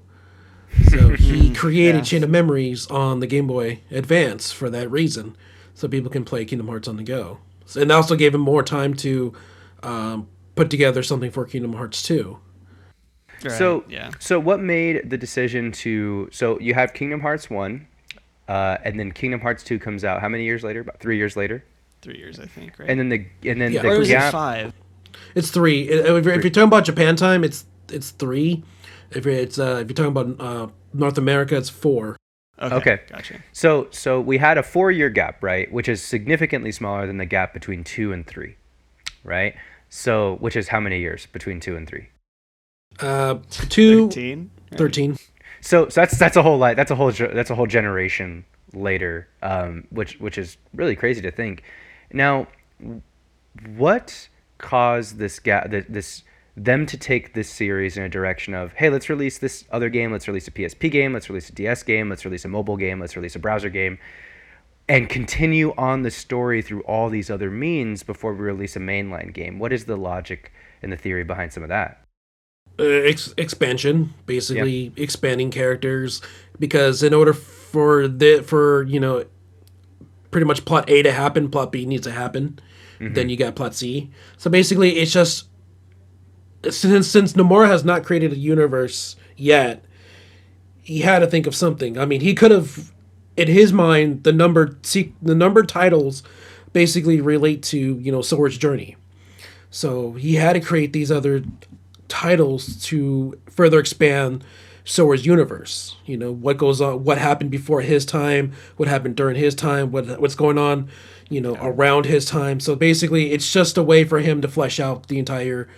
[0.88, 2.02] so he created Yeah.
[2.02, 5.36] chain of memories on the game boy advance for that reason
[5.74, 8.62] so people can play kingdom hearts on the go So- and also gave him more
[8.62, 9.32] time to
[9.82, 12.38] um, put together something for kingdom hearts 2
[13.48, 16.28] So yeah, So what made the decision to?
[16.30, 17.86] So you have Kingdom Hearts one,
[18.48, 20.20] uh, and then Kingdom Hearts two comes out.
[20.20, 20.80] How many years later?
[20.80, 21.64] About three years later.
[22.02, 22.88] three years I think, right?
[22.90, 23.86] And then the and then Yeah.
[23.86, 24.72] or the was it five?
[25.34, 28.62] it's three if if you're talking about japan time it's it's three
[29.10, 32.16] if you're, it's uh, if you're talking about uh, north america it's four
[32.62, 33.00] Okay, Okay.
[33.08, 33.34] gotcha.
[33.52, 35.72] So so we had a four year gap, right?
[35.72, 38.56] Which is significantly smaller than the gap between two and three,
[39.24, 39.54] right?
[39.88, 42.08] So which is how many years between two and three?
[42.98, 44.50] uh, two, Thirteen.
[44.72, 44.78] right?
[44.78, 45.16] 13
[45.62, 48.44] So, so that's that's a whole like that's a whole that's a whole generation
[48.74, 51.62] later, um, which which is really crazy to think.
[52.12, 52.46] Now,
[53.76, 55.70] what caused this gap?
[55.70, 56.24] This
[56.64, 60.12] them to take this series in a direction of hey, let's release this other game,
[60.12, 63.00] let's release a PSP game, let's release a DS game, let's release a mobile game,
[63.00, 63.98] let's release a browser game,
[64.88, 69.32] and continue on the story through all these other means before we release a mainline
[69.32, 69.58] game.
[69.58, 72.04] What is the logic and the theory behind some of that?
[72.80, 76.22] uh, ex- expansion basically expanding characters
[76.58, 79.24] because in order for the for you know
[80.30, 82.58] pretty much plot a to happen plot b needs to happen
[83.00, 85.48] then you got plot c so basically it's just
[86.68, 89.84] since since nomura has not created a universe yet
[90.82, 92.92] he had to think of something i mean he could have
[93.36, 96.22] in his mind the number se- the number titles
[96.72, 98.96] basically relate to you know Sora's journey
[99.70, 101.44] so he had to create these other
[102.08, 104.44] titles to further expand
[104.84, 105.96] Sora's universe.
[106.04, 109.92] You know what goes on, what happened before his time, what happened during his time,
[109.92, 110.88] what what's going on,
[111.28, 112.60] you know, around his time.
[112.60, 115.68] So basically, it's just a way for him to flesh out the entire,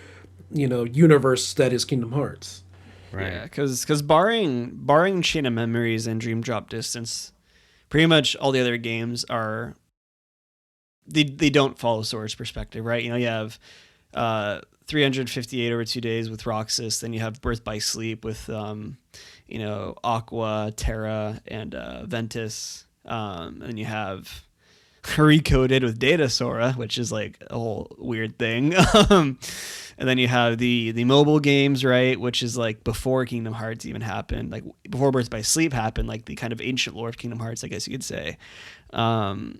[0.53, 2.63] you know, universe that is Kingdom Hearts.
[3.11, 3.31] Right.
[3.31, 7.31] Yeah, because because barring barring Chain of Memories and Dream Drop Distance,
[7.89, 9.75] pretty much all the other games are
[11.05, 13.03] they they don't follow Sora's perspective, right?
[13.03, 13.59] You know, you have
[14.13, 18.97] uh, 358 over two days with Roxas, then you have Birth by Sleep with um,
[19.47, 24.43] you know Aqua, Terra, and uh, Ventus, um, and you have
[25.03, 28.73] recoded with Data Sora, which is like a whole weird thing.
[29.09, 29.37] um,
[29.97, 33.85] and then you have the the mobile games, right, which is like before Kingdom Hearts
[33.85, 37.17] even happened, like before Birth by Sleep happened, like the kind of ancient lore of
[37.17, 38.37] Kingdom Hearts, I guess you could say.
[38.91, 39.59] Um,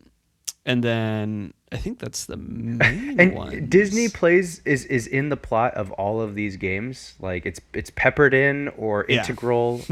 [0.66, 3.68] and then I think that's the main And one.
[3.70, 7.16] Disney plays is is in the plot of all of these games.
[7.20, 9.18] Like it's it's peppered in or Yeah.
[9.20, 9.82] integral.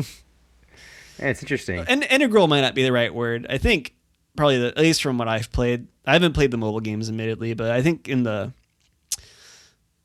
[1.20, 1.84] yeah, it's interesting.
[1.88, 3.46] and integral might not be the right word.
[3.50, 3.94] I think
[4.36, 5.88] probably the, at least from what I've played.
[6.06, 8.54] I haven't played the mobile games, admittedly, but I think in the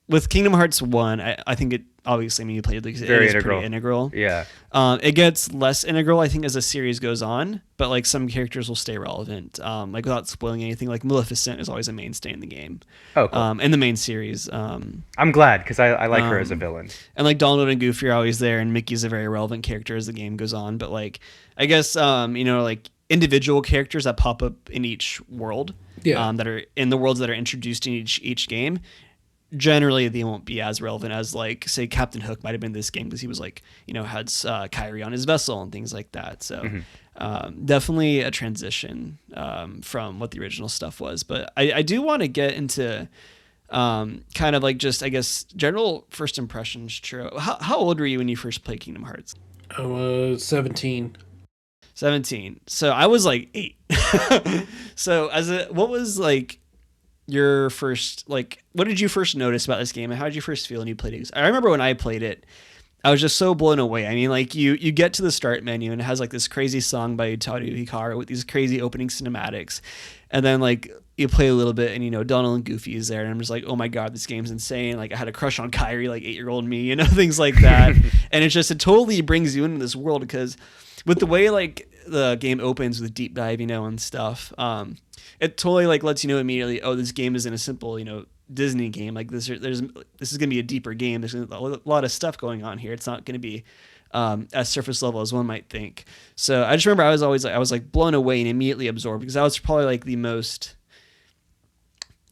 [0.08, 2.44] with Kingdom Hearts one, I, I think it obviously.
[2.44, 3.56] I mean, you played like it Very integral.
[3.56, 4.10] pretty integral.
[4.14, 4.44] Yeah.
[4.70, 8.28] Um, it gets less integral, I think, as the series goes on, but like some
[8.28, 9.58] characters will stay relevant.
[9.58, 12.80] Um, like without spoiling anything, like Maleficent is always a mainstay in the game,
[13.16, 13.38] Oh, cool.
[13.38, 14.48] um, in the main series.
[14.52, 16.88] Um, I'm glad because I, I like her as a um, villain.
[17.16, 20.06] and like Donald and Goofy are always there, and Mickey's a very relevant character as
[20.06, 20.78] the game goes on.
[20.78, 21.18] But like,
[21.56, 26.26] I guess um, you know, like individual characters that pop up in each world, Yeah.
[26.28, 28.80] um, that are in the worlds that are introduced in each each game.
[29.56, 32.90] Generally, they won't be as relevant as like say Captain Hook might have been this
[32.90, 35.94] game because he was like you know had uh, Kairi on his vessel and things
[35.94, 36.42] like that.
[36.42, 36.68] So
[37.16, 41.22] um, definitely a transition um, from what the original stuff was.
[41.22, 43.08] But I, I do want to get into
[43.70, 46.98] um, kind of like just I guess general first impressions.
[46.98, 47.30] True.
[47.38, 49.36] How, how old were you when you first played Kingdom Hearts?
[49.78, 51.16] I was 17.
[51.96, 52.60] 17.
[52.66, 53.76] So I was like 8.
[54.94, 56.60] so as a what was like
[57.26, 60.40] your first like what did you first notice about this game and how did you
[60.40, 61.30] first feel when you played it?
[61.34, 62.46] I remember when I played it
[63.06, 64.04] I was just so blown away.
[64.04, 66.48] I mean, like you you get to the start menu and it has like this
[66.48, 69.80] crazy song by Utada Hikaru with these crazy opening cinematics,
[70.28, 73.06] and then like you play a little bit and you know Donald and Goofy is
[73.06, 74.96] there and I'm just like, oh my god, this game's insane.
[74.96, 77.38] Like I had a crush on Kairi, like eight year old me, you know things
[77.38, 77.94] like that,
[78.32, 80.56] and it's just it totally brings you into this world because
[81.04, 84.96] with the way like the game opens with deep dive, you know, and stuff, um,
[85.40, 88.26] it totally like lets you know immediately, oh, this game isn't a simple, you know,
[88.52, 89.14] Disney game.
[89.14, 89.82] Like this, there's
[90.18, 91.20] this is gonna be a deeper game.
[91.20, 91.46] There's a
[91.84, 92.92] lot of stuff going on here.
[92.92, 93.64] It's not gonna be
[94.12, 96.04] um, as surface level as one might think.
[96.36, 98.88] So I just remember I was always like I was like blown away and immediately
[98.88, 100.76] absorbed because that was probably like the most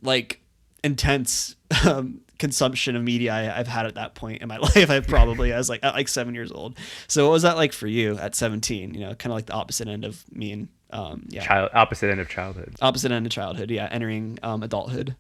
[0.02, 0.40] like
[0.82, 4.90] intense um, consumption of media I, I've had at that point in my life.
[4.90, 6.76] I probably I was like at like seven years old.
[7.08, 8.92] So what was that like for you at 17?
[8.92, 12.10] You know, kind of like the opposite end of me and um, yeah, Child opposite
[12.10, 12.74] end of childhood.
[12.82, 13.70] opposite end of childhood.
[13.70, 15.16] Yeah, entering um, adulthood.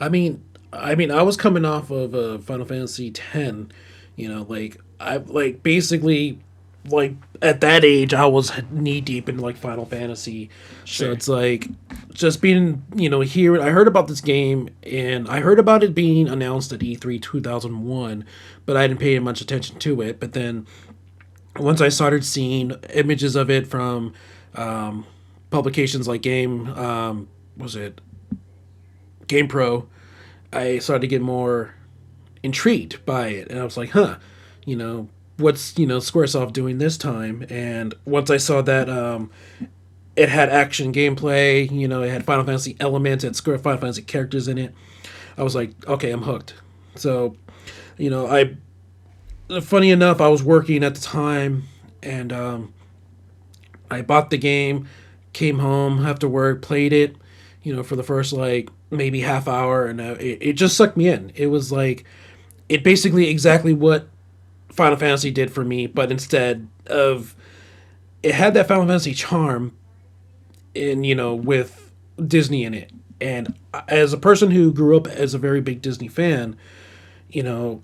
[0.00, 3.56] I mean, I mean, I was coming off of uh, Final Fantasy X.
[4.14, 6.38] You know, like I like basically
[6.86, 10.50] like at that age I was knee deep in like Final Fantasy.
[10.84, 11.68] So it's like
[12.12, 13.60] just being you know here.
[13.60, 17.20] I heard about this game and I heard about it being announced at E E3
[17.20, 18.24] 2001,
[18.66, 20.18] but I didn't pay much attention to it.
[20.20, 20.66] But then
[21.56, 24.14] once I started seeing images of it from
[24.54, 25.06] um,
[25.50, 28.00] publications like Game, um, was it
[29.26, 29.88] Game Pro,
[30.52, 31.74] I started to get more
[32.42, 34.16] intrigued by it, and I was like, huh,
[34.64, 37.46] you know, what's you know SquareSoft doing this time?
[37.48, 39.30] And once I saw that um,
[40.16, 43.80] it had action gameplay, you know, it had Final Fantasy elements, it had Square Final
[43.80, 44.74] Fantasy characters in it,
[45.36, 46.54] I was like, okay, I'm hooked.
[46.96, 47.36] So,
[47.96, 48.56] you know, I
[49.62, 51.64] funny enough, I was working at the time,
[52.02, 52.74] and um,
[53.90, 54.88] I bought the game,
[55.32, 57.16] came home after work, played it,
[57.62, 60.96] you know, for the first like maybe half hour, and uh, it, it just sucked
[60.96, 61.32] me in.
[61.34, 62.04] It was like,
[62.68, 64.08] it basically exactly what
[64.78, 67.36] Final Fantasy did for me, but instead of,
[68.22, 69.76] it had that Final Fantasy charm,
[70.74, 71.92] in you know with
[72.24, 73.54] Disney in it, and
[73.88, 76.56] as a person who grew up as a very big Disney fan,
[77.28, 77.82] you know,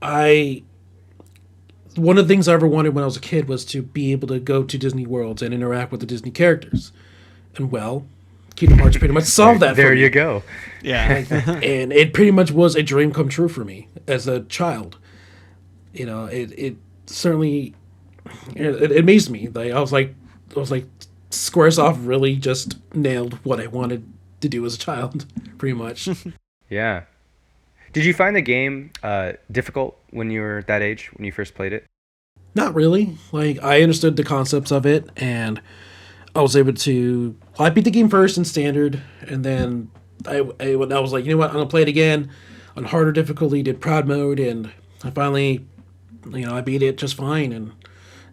[0.00, 0.62] I
[1.96, 4.12] one of the things I ever wanted when I was a kid was to be
[4.12, 6.92] able to go to Disney worlds and interact with the Disney characters.
[7.56, 8.06] And well,
[8.54, 9.74] Kingdom Hearts pretty much solved that.
[9.74, 10.10] There for you me.
[10.10, 10.42] go.
[10.82, 11.24] Yeah.
[11.62, 14.98] and it pretty much was a dream come true for me as a child.
[15.92, 16.76] You know, it it
[17.06, 17.74] certainly
[18.54, 19.48] it, it amazed me.
[19.48, 20.14] Like I was like
[20.56, 20.86] I was like
[21.30, 24.04] SquareSoft really just nailed what I wanted
[24.40, 25.26] to do as a child,
[25.58, 26.08] pretty much.
[26.70, 27.02] Yeah.
[27.92, 31.56] Did you find the game uh, difficult when you were that age when you first
[31.56, 31.84] played it?
[32.54, 33.18] Not really.
[33.32, 35.60] Like I understood the concepts of it, and
[36.34, 37.36] I was able to.
[37.58, 39.90] Well, I beat the game first in standard, and then
[40.26, 42.30] I, I I was like, you know what, I'm gonna play it again
[42.76, 43.62] on harder difficulty.
[43.64, 44.70] Did proud mode, and
[45.02, 45.66] I finally
[46.26, 47.72] you know, I beat it just fine, and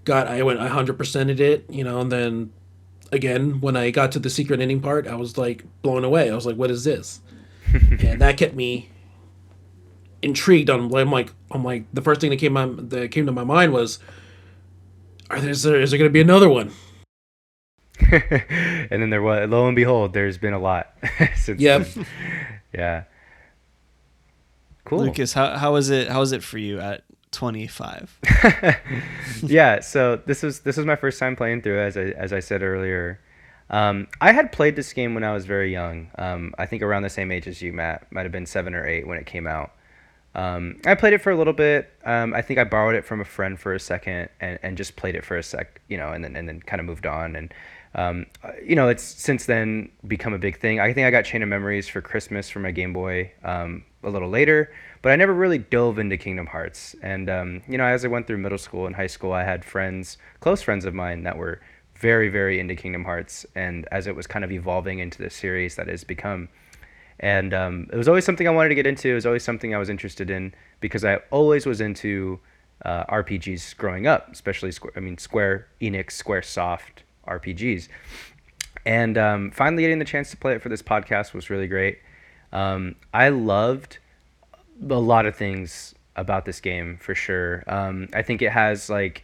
[0.03, 2.51] got I went I hundred percented it, you know, and then
[3.11, 6.29] again when I got to the secret ending part, I was like blown away.
[6.29, 7.21] I was like, what is this?
[7.73, 8.89] and that kept me
[10.21, 10.69] intrigued.
[10.69, 13.43] On I'm like I'm like the first thing that came my that came to my
[13.43, 13.99] mind was,
[15.29, 16.71] are there is there, is there going to be another one?
[18.11, 20.93] and then there was lo and behold, there's been a lot
[21.35, 21.59] since.
[21.59, 21.87] Yep.
[21.87, 22.05] then.
[22.73, 23.03] Yeah.
[24.85, 24.99] Cool.
[24.99, 26.07] Lucas, how how was it?
[26.07, 28.19] How was it for you at 25?
[29.43, 32.39] yeah, so this was this was my first time playing through, as I as I
[32.39, 33.19] said earlier.
[33.69, 36.09] Um, I had played this game when I was very young.
[36.17, 38.09] Um, I think around the same age as you, Matt.
[38.11, 39.71] Might have been seven or eight when it came out.
[40.35, 41.91] Um, I played it for a little bit.
[42.05, 44.95] Um, I think I borrowed it from a friend for a second and, and just
[44.95, 47.35] played it for a sec, you know, and then and then kind of moved on.
[47.35, 47.53] And
[47.95, 50.79] um, uh, you know, it's since then become a big thing.
[50.79, 54.09] I think I got Chain of Memories for Christmas for my Game Boy um, a
[54.09, 54.71] little later,
[55.07, 56.93] but I never really dove into Kingdom Hearts.
[57.01, 59.63] And um, you know, as I went through middle school and high school, I had
[59.63, 61.61] friends, close friends of mine, that were
[61.95, 63.45] very, very into Kingdom Hearts.
[63.55, 66.49] And as it was kind of evolving into the series that has become,
[67.21, 69.09] and um, it was always something I wanted to get into.
[69.09, 72.41] It was always something I was interested in because I always was into
[72.83, 77.87] uh, RPGs growing up, especially Square, I mean Square Enix, Square Soft RPGs.
[78.85, 81.99] And um, finally getting the chance to play it for this podcast was really great.
[82.51, 83.99] Um, I loved
[84.89, 87.63] a lot of things about this game for sure.
[87.67, 89.23] Um, I think it has like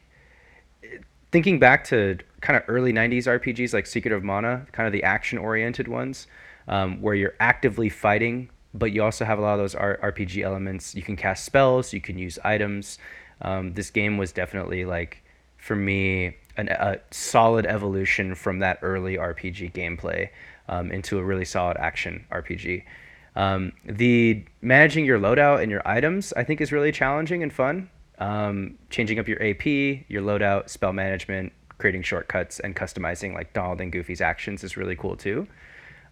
[1.32, 5.04] thinking back to kind of early 90s RPGs like Secret of Mana, kind of the
[5.04, 6.28] action oriented ones,
[6.68, 10.44] um, where you're actively fighting, but you also have a lot of those R- RPG
[10.44, 10.94] elements.
[10.94, 13.00] You can cast spells, you can use items.
[13.42, 15.24] Um, this game was definitely like,
[15.58, 20.30] for me, an, a solid evolution from that early RPG gameplay
[20.70, 22.84] um, into a really solid action RPG.
[23.36, 27.90] Um, the managing your loadout and your items, I think, is really challenging and fun.
[28.20, 33.82] Um, changing up your AP, your loadout, spell management, creating shortcuts, and customizing like Donald
[33.82, 35.48] and Goofy's actions is really cool too.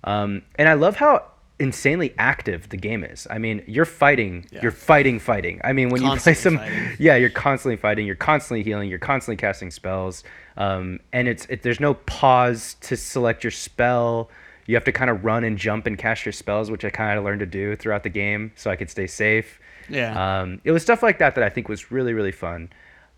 [0.04, 1.26] Um, and I love how
[1.60, 3.28] insanely active the game is.
[3.30, 4.64] I mean, you're fighting, Yeah.
[4.64, 5.62] you're fighting, fighting.
[5.64, 6.90] I mean, when you play some, fighting.
[7.00, 10.24] yeah, you're constantly fighting, you're constantly healing, you're constantly casting spells,
[10.58, 14.32] um, and it's it, there's no pause to select your spell.
[14.66, 17.18] You have to kind of run and jump and cast your spells, which I kind
[17.18, 19.60] of learned to do throughout the game, so I could stay safe.
[19.90, 20.42] Yeah.
[20.42, 22.70] Um, it was stuff like that that I think was really really fun.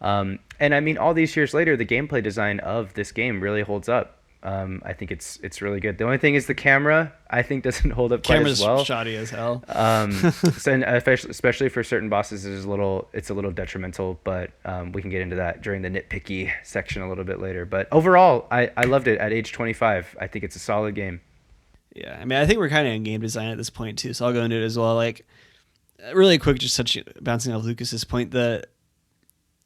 [0.01, 3.61] Um, and I mean, all these years later, the gameplay design of this game really
[3.61, 4.19] holds up.
[4.43, 5.97] Um, I think it's it's really good.
[5.97, 7.13] The only thing is the camera.
[7.29, 8.83] I think doesn't hold up quite Camera's as well.
[8.83, 9.63] shoddy as hell.
[9.69, 10.11] Um,
[10.57, 14.19] so and especially, especially for certain bosses, it's a little it's a little detrimental.
[14.25, 17.65] But um, we can get into that during the nitpicky section a little bit later.
[17.65, 20.17] But overall, I, I loved it at age 25.
[20.19, 21.21] I think it's a solid game.
[21.95, 24.13] Yeah, I mean, I think we're kind of in game design at this point too,
[24.13, 24.95] so I'll go into it as well.
[24.95, 25.25] Like,
[26.03, 28.31] uh, really quick, just touching bouncing off Lucas's point.
[28.31, 28.63] The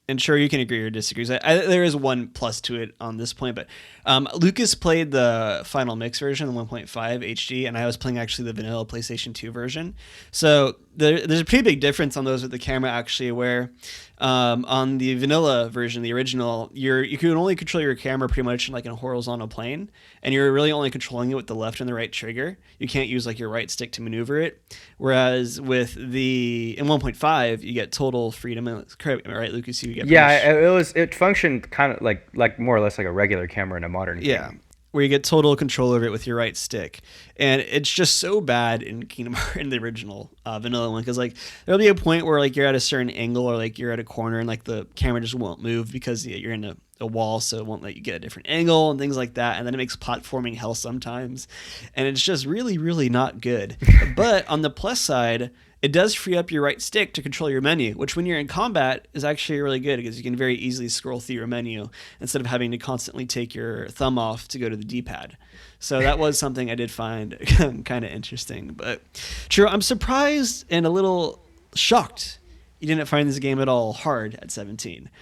[0.09, 1.27] and sure you can agree or disagree.
[1.29, 3.67] I, I, there is one plus to it on this point, but
[4.05, 8.45] um, Lucas played the final mix version, the 1.5 HD, and I was playing actually
[8.45, 9.95] the vanilla PlayStation 2 version.
[10.31, 13.71] So there, there's a pretty big difference on those with the camera actually, where
[14.17, 18.41] um, on the vanilla version, the original, you're you can only control your camera pretty
[18.41, 19.89] much like in a horizontal plane,
[20.23, 22.57] and you're really only controlling it with the left and the right trigger.
[22.79, 24.61] You can't use like your right stick to maneuver it.
[24.97, 28.67] Whereas with the in 1.5, you get total freedom.
[28.67, 29.81] and- Correct, right, Lucas?
[29.83, 32.97] You get Yeah, it, it was it functioned kind of like like more or less
[32.97, 34.49] like a regular camera in a modern Yeah.
[34.49, 34.61] game.
[34.91, 37.01] Where you get total control over it with your right stick,
[37.39, 41.17] and it's just so bad in Kingdom Hearts in the original uh, vanilla one because
[41.17, 43.91] like there'll be a point where like you're at a certain angle or like you're
[43.91, 47.07] at a corner and like the camera just won't move because you're in a, a
[47.07, 49.67] wall, so it won't let you get a different angle and things like that, and
[49.67, 51.47] then it makes platforming hell sometimes,
[51.95, 53.77] and it's just really really not good.
[54.15, 57.61] but on the plus side, it does free up your right stick to control your
[57.61, 60.89] menu, which when you're in combat is actually really good because you can very easily
[60.89, 64.69] scroll through your menu instead of having to constantly take your thumb off to go
[64.69, 65.37] to the D-pad.
[65.79, 67.37] So that was something I did find
[67.85, 68.71] kind of interesting.
[68.75, 69.01] But
[69.49, 71.43] true, I'm surprised and a little
[71.75, 72.39] shocked
[72.79, 75.09] you didn't find this game at all hard at 17.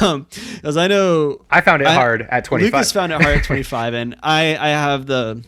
[0.00, 0.26] Um,
[0.64, 2.72] as I know, I found it I- hard at 25.
[2.72, 5.44] Lucas found it hard at 25, and I I have the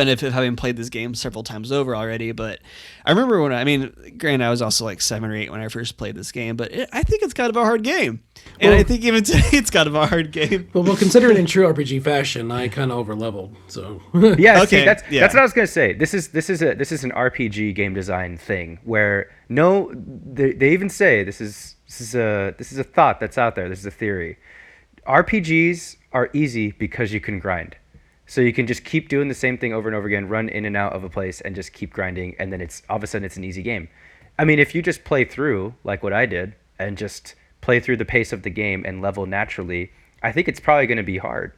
[0.00, 2.32] benefit of having played this game several times over already.
[2.32, 2.60] But
[3.04, 5.60] I remember when I, I mean, granted, I was also like seven or eight when
[5.60, 8.22] I first played this game, but it, I think it's kind of a hard game,
[8.60, 10.68] and I think even today it's kind of a hard game.
[10.72, 13.54] But well, considering in true RPG fashion, I kind of over leveled.
[13.68, 14.00] So
[14.38, 15.20] Yeah, see, Okay, that's yeah.
[15.20, 15.92] that's what I was gonna say.
[15.92, 20.52] This is this is a this is an RPG game design thing where no, they,
[20.52, 23.68] they even say this is this is a this is a thought that's out there.
[23.68, 24.38] This is a theory.
[25.06, 27.76] RPGs are easy because you can grind.
[28.30, 30.64] So you can just keep doing the same thing over and over again, run in
[30.64, 33.08] and out of a place, and just keep grinding, and then it's all of a
[33.08, 33.88] sudden it's an easy game.
[34.38, 37.96] I mean, if you just play through like what I did and just play through
[37.96, 39.90] the pace of the game and level naturally,
[40.22, 41.52] I think it's probably going to be hard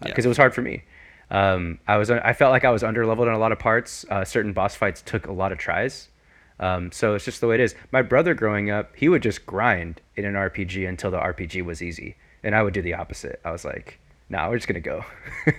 [0.00, 0.28] because Yeah.
[0.28, 0.84] it was hard for me.
[1.32, 4.04] Um, I was I felt like I was under leveled in a lot of parts.
[4.08, 6.08] Uh, certain boss fights took a lot of tries.
[6.60, 7.74] Um, so it's just the way it is.
[7.90, 11.82] My brother growing up, he would just grind in an RPG until the RPG was
[11.82, 12.14] easy,
[12.44, 13.40] and I would do the opposite.
[13.44, 13.98] I was like,
[14.28, 15.04] "Nah, we're just gonna go."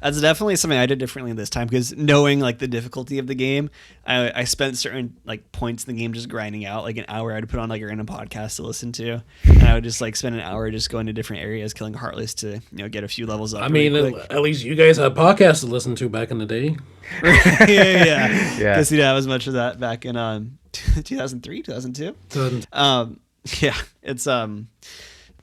[0.00, 3.34] That's definitely something I did differently this time because knowing like the difficulty of the
[3.34, 3.70] game,
[4.06, 6.84] I, I spent certain like points in the game just grinding out.
[6.84, 9.74] Like an hour, I'd put on like a random podcast to listen to, and I
[9.74, 12.60] would just like spend an hour just going to different areas, killing heartless to you
[12.72, 13.62] know get a few levels up.
[13.62, 16.38] I mean, really at, at least you guys had podcasts to listen to back in
[16.38, 16.76] the day.
[17.20, 17.44] quick.
[17.44, 18.54] yeah, yeah, yeah.
[18.58, 18.74] Yeah.
[18.76, 22.14] Guess you didn't have as much of that back in um 2003, 2002.
[22.28, 23.20] So, Um,
[23.60, 24.68] yeah, it's um,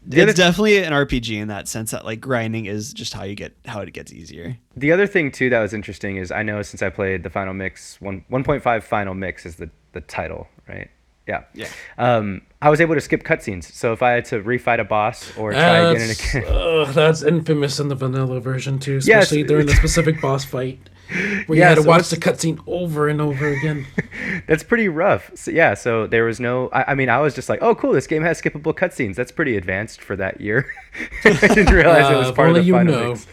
[0.07, 3.23] The other- it's definitely an RPG in that sense that like grinding is just how
[3.23, 4.57] you get how it gets easier.
[4.77, 7.53] The other thing too that was interesting is I know since I played the final
[7.53, 10.89] mix one one point five final mix is the the title right
[11.27, 11.67] yeah Yeah.
[11.97, 15.35] um I was able to skip cutscenes so if I had to refight a boss
[15.37, 19.05] or try again and that's, again uh, that's infamous in the vanilla version too, Yes.
[19.07, 20.79] especially during the specific boss fight
[21.45, 23.85] where you Yeah, had to watch the cutscene over and over again.
[24.47, 27.49] that's pretty rough so, yeah so there was no I, I mean I was just
[27.49, 30.71] like oh cool this game has skippable cutscenes that's pretty advanced for that year
[31.25, 33.23] I didn't realize it Uh, was if part of the you final know.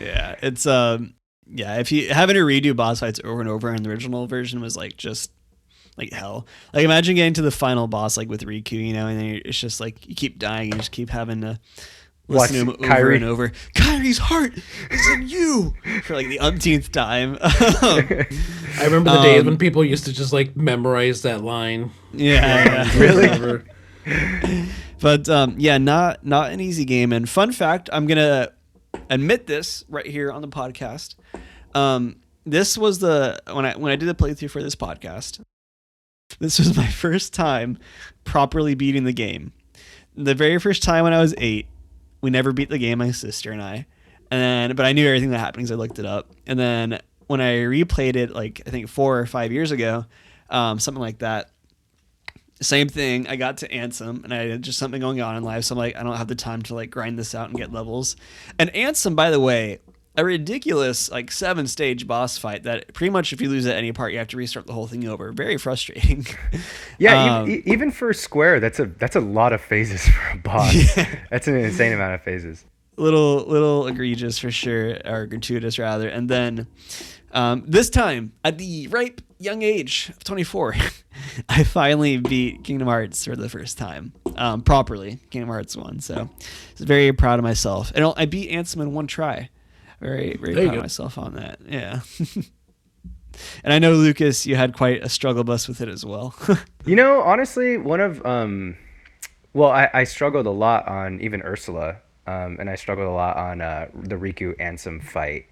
[0.00, 1.14] Yeah, it's um
[1.46, 4.60] yeah, if you having to redo boss fights over and over in the original version
[4.60, 5.30] was like just
[5.96, 6.46] like hell.
[6.72, 9.58] Like imagine getting to the final boss like with Riku, you know, and then it's
[9.58, 11.58] just like you keep dying and you just keep having to
[12.26, 13.16] Watch listen to him over Kairi.
[13.16, 13.48] and over.
[13.74, 14.54] Kairi's heart
[14.90, 17.36] is in you for like the umpteenth time.
[17.42, 18.26] I
[18.82, 21.90] remember the days Um, when people used to just like memorize that line.
[22.12, 22.98] yeah, yeah.
[22.98, 23.62] really?
[25.00, 27.12] But um, yeah, not not an easy game.
[27.12, 28.52] And fun fact, I'm gonna
[29.10, 31.16] admit this right here on the podcast.
[31.74, 32.16] Um,
[32.46, 35.40] this was the when I when I did the playthrough for this podcast.
[36.38, 37.78] This was my first time
[38.24, 39.52] properly beating the game.
[40.16, 41.66] The very first time when I was eight,
[42.24, 42.98] we never beat the game.
[42.98, 43.86] My sister and I,
[44.30, 46.30] and then but I knew everything that happened because I looked it up.
[46.46, 50.06] And then when I replayed it, like I think four or five years ago,
[50.48, 51.50] um, something like that
[52.62, 53.26] same thing.
[53.26, 55.78] I got to Ansem and I had just something going on in life, so I'm
[55.78, 58.16] like, I don't have the time to like grind this out and get levels.
[58.58, 59.80] And Ansem, by the way,
[60.16, 63.92] a ridiculous like seven stage boss fight that pretty much if you lose at any
[63.92, 65.32] part, you have to restart the whole thing over.
[65.32, 66.26] Very frustrating.
[66.98, 70.38] yeah Um, e- even for Square that's a that's a lot of phases for a
[70.38, 70.94] boss.
[71.30, 72.64] That's an insane amount of phases.
[72.96, 76.08] Little little egregious for sure or gratuitous rather.
[76.08, 76.68] And then
[77.32, 80.74] um, this time at the ripe young age of 24
[81.48, 85.18] i finally beat kingdom hearts for the first time um, properly.
[85.30, 86.28] Kingdom hearts 1 so i
[86.78, 87.90] was very proud of myself.
[87.96, 89.50] And i beat ansem in one try
[90.04, 91.58] very very There proud of myself on that.
[91.66, 92.00] Yeah.
[93.64, 96.36] And i know lucas you had quite a struggle bus with it as well.
[96.86, 98.76] You know, honestly, one of um,
[99.54, 101.96] well, I, I struggled a lot on even Ursula,
[102.26, 105.46] um, and I struggled a lot on uh, the Riku Ansem fight.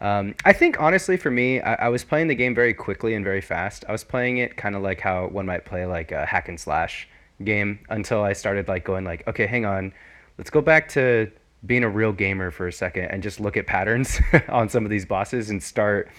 [0.00, 3.22] Um, I think honestly, for me, I, I was playing the game very quickly and
[3.22, 3.84] very fast.
[3.88, 6.58] I was playing it kind of like how one might play like a hack and
[6.58, 7.06] slash
[7.44, 9.92] game until I started like going like, okay, hang on,
[10.38, 11.30] let's go back to
[11.64, 14.90] being a real gamer for a second and just look at patterns on some of
[14.90, 16.10] these bosses and start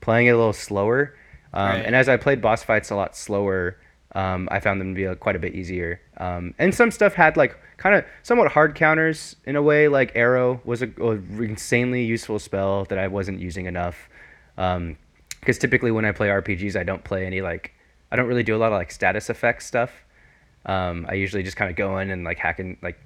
[0.00, 1.14] playing it a little slower.
[1.52, 1.84] Um, Right.
[1.86, 3.78] And as I played boss fights a lot slower,
[4.14, 6.00] um, I found them to be uh, quite a bit easier.
[6.18, 9.88] Um, and some stuff had like kind of somewhat hard counters in a way.
[9.88, 11.12] Like Aero was a, a
[11.42, 14.08] insanely useful spell that I wasn't using enough.
[14.56, 17.72] Because typically when I play RPGs, I don't play any like
[18.10, 19.90] I don't really do a lot of like status effect stuff.
[20.64, 22.98] Um, I usually just kind of go in and like hack and like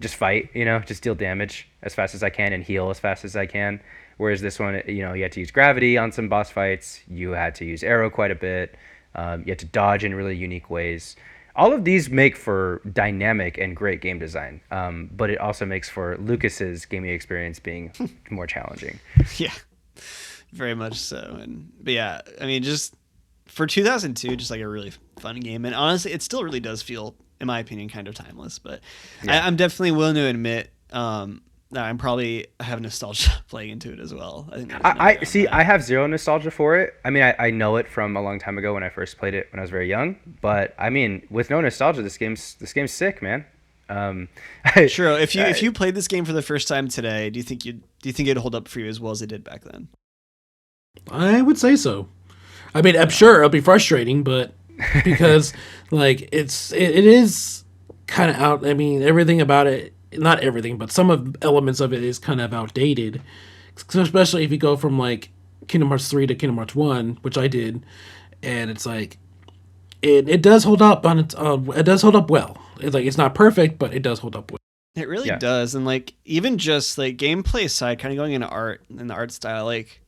[0.00, 2.98] just fight, you know, just deal damage as fast as I can and heal as
[2.98, 3.80] fast as I can.
[4.16, 7.00] Whereas this one, you know, you had to use gravity on some boss fights.
[7.08, 8.76] You had to use aero quite a bit.
[9.14, 11.16] Um, you had to dodge in really unique ways.
[11.56, 15.88] All of these make for dynamic and great game design, um, but it also makes
[15.88, 17.92] for Lucas's gaming experience being
[18.30, 19.00] more challenging.
[19.36, 19.52] yeah
[20.52, 22.94] very much so and but yeah i mean just
[23.46, 27.14] for 2002 just like a really fun game and honestly it still really does feel
[27.40, 28.80] in my opinion kind of timeless but
[29.26, 33.92] I, i'm definitely willing to admit um that i'm probably I have nostalgia playing into
[33.92, 35.44] it as well i think I, I see.
[35.44, 35.54] that.
[35.54, 36.94] I have zero nostalgia for it.
[37.04, 39.34] I mean, I, I know it from a long time ago when I first played
[39.34, 40.16] it when I was very young.
[40.40, 43.44] But I mean, with no nostalgia, this game's this game's sick, man.
[43.90, 44.28] Um,
[44.86, 47.42] sure if you if you played this game for the first time today do you
[47.42, 49.44] think you do you think it'd hold up for you as well as it did
[49.44, 49.88] back then
[51.10, 52.08] I would say so.
[52.74, 54.52] I mean, I'm sure it'll be frustrating, but
[55.04, 55.52] because
[55.90, 57.64] like it's it, it is
[58.06, 58.66] kind of out.
[58.66, 62.40] I mean, everything about it, not everything, but some of elements of it is kind
[62.40, 63.20] of outdated.
[63.88, 65.30] So especially if you go from like
[65.66, 67.84] Kingdom Hearts three to Kingdom Hearts one, which I did,
[68.42, 69.18] and it's like
[70.02, 72.56] it, it does hold up on its uh, it does hold up well.
[72.80, 74.50] It's like it's not perfect, but it does hold up.
[74.50, 74.58] Well.
[74.96, 75.38] It really Yeah.
[75.38, 79.14] does, and like even just like gameplay side, kind of going into art and the
[79.14, 80.00] art style, like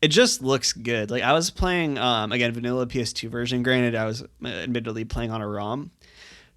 [0.00, 1.10] it just looks good.
[1.10, 3.62] Like I was playing um again vanilla PS2 version.
[3.62, 5.90] Granted, I was uh, admittedly playing on a ROM,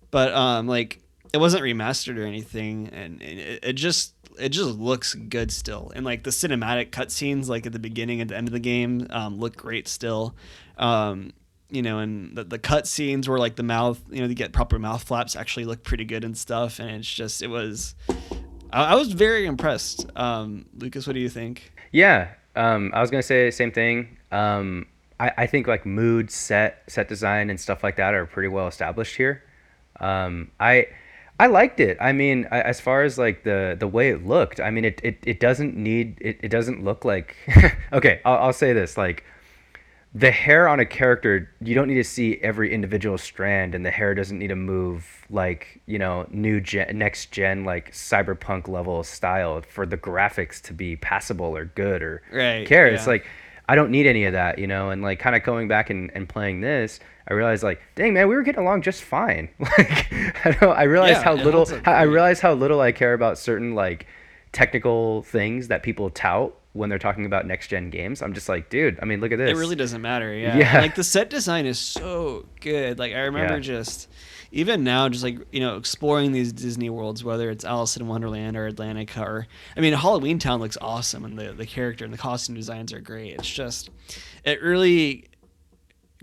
[0.09, 1.01] but um like
[1.33, 5.91] it wasn't remastered or anything, and it, it just it just looks good still.
[5.95, 9.07] And like the cinematic cutscenes, like at the beginning and the end of the game,
[9.09, 10.35] um, look great still.
[10.77, 11.31] Um,
[11.69, 14.51] you know, and the, the cut scenes where like the mouth, you know, you get
[14.51, 16.79] proper mouth flaps actually look pretty good and stuff.
[16.79, 17.95] And it's just, it was,
[18.71, 20.05] I, I was very impressed.
[20.15, 21.71] Um, Lucas, what do you think?
[21.91, 24.17] Yeah, um, I was gonna say the same thing.
[24.31, 24.87] Um,
[25.19, 28.67] I, I think like mood, set, set design, and stuff like that are pretty well
[28.67, 29.43] established here.
[29.99, 30.87] Um, I
[31.39, 31.97] I liked it.
[31.99, 35.01] I mean, I, as far as like the the way it looked, I mean, it
[35.03, 37.35] it, it doesn't need it, it doesn't look like.
[37.93, 39.23] okay, I'll, I'll say this like
[40.13, 43.91] the hair on a character you don't need to see every individual strand and the
[43.91, 49.03] hair doesn't need to move like you know new gen next gen like cyberpunk level
[49.03, 53.25] style for the graphics to be passable or good or Right, care it's like
[53.69, 54.89] i don't need any of that you know?
[54.89, 56.99] And like kind of going back and, and playing this
[57.29, 59.47] i realized like dang man we were getting along just fine.
[59.59, 60.11] Like
[60.45, 63.75] i don't i realized Yeah, how little i realized how little i care about certain
[63.75, 64.07] like
[64.51, 68.69] technical things that people tout when they're talking about next gen games i'm just like
[68.69, 70.33] dude i mean look at this It really doesn't matter.
[70.33, 70.57] Yeah.
[70.61, 70.79] Yeah.
[70.81, 72.97] Like the set design is so good.
[72.99, 73.59] Like I remember Yeah.
[73.59, 74.09] just,
[74.53, 78.55] even now, just like, you know, exploring these Disney worlds, whether it's Alice in Wonderland
[78.57, 79.47] or Atlantica or,
[79.77, 82.99] I mean, Halloween Town looks awesome and the, the character and the costume designs are
[82.99, 83.33] great.
[83.35, 83.89] It's just,
[84.43, 85.27] it really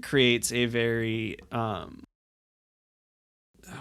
[0.02, 2.04] creates a very, um,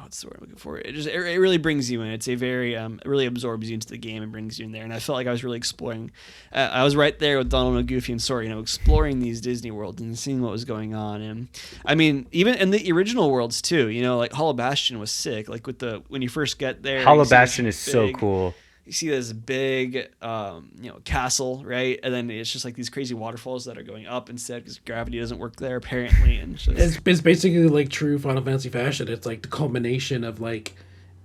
[0.08, 0.78] what's the word I'm looking for?
[0.78, 2.08] It just it, it really brings you in.
[2.12, 4.72] It's a very um it really absorbs you into the game and brings you in
[4.72, 4.86] there.
[4.86, 6.12] And I felt like I was really exploring.
[6.54, 9.42] Uh, I was right there with Donald and Goofy and Sora, you know, exploring these
[9.42, 11.22] Disney worlds and seeing what was going on.
[11.22, 11.50] And
[11.86, 15.50] I mean, even in the original worlds too, you know, like Hollow Bastion was sick.
[15.50, 18.56] Like with the when you first get there, Hollow Bastion is so cool.
[18.88, 22.00] You see this big, um, you know, castle, right?
[22.02, 25.20] And then it's just like these crazy waterfalls that are going up instead because gravity
[25.20, 26.38] doesn't work there apparently.
[26.38, 29.10] And it's just, It's, it's basically like true Final Fantasy fashion.
[29.10, 30.76] It's like the culmination of like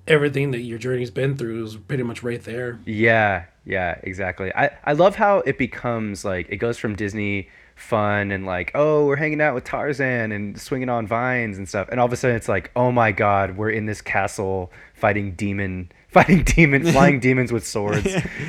[0.09, 2.81] everything that your journey's been through is pretty much right there.
[2.85, 4.53] Yeah, yeah, exactly.
[4.55, 9.07] I, I love how it becomes like it goes from Disney fun and like oh
[9.07, 12.17] we're hanging out with Tarzan and swinging on vines and stuff and all of a
[12.17, 17.21] sudden it's like oh my god we're in this castle fighting demon fighting demons, flying
[17.21, 18.07] demons with swords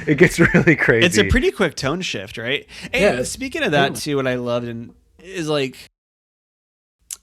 [0.08, 2.68] it gets really crazy It's a pretty quick tone shift, right?
[2.94, 5.78] And Yeah, speaking of that too, what I loved and is like,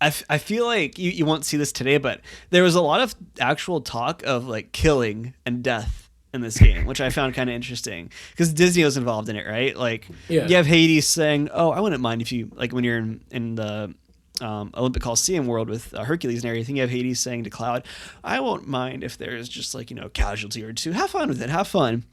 [0.00, 2.80] I, f- I feel like you, you won't see this today, but there was a
[2.80, 7.34] lot of actual talk of like killing and death in this game, which I found
[7.34, 9.76] kind of interesting because Disney was involved in it, right?
[9.76, 10.46] Like, Yeah.
[10.46, 13.54] you have Hades saying, "Oh, I wouldn't mind if you like when you're in in
[13.56, 13.94] the."
[14.40, 16.76] Um, Olympic Coliseum world with uh, Hercules and everything.
[16.76, 17.84] You have Hades saying to Cloud,
[18.24, 20.92] "I won't mind if there's just like you know casualty or two.
[20.92, 21.50] Have fun with it.
[21.50, 22.04] Have fun."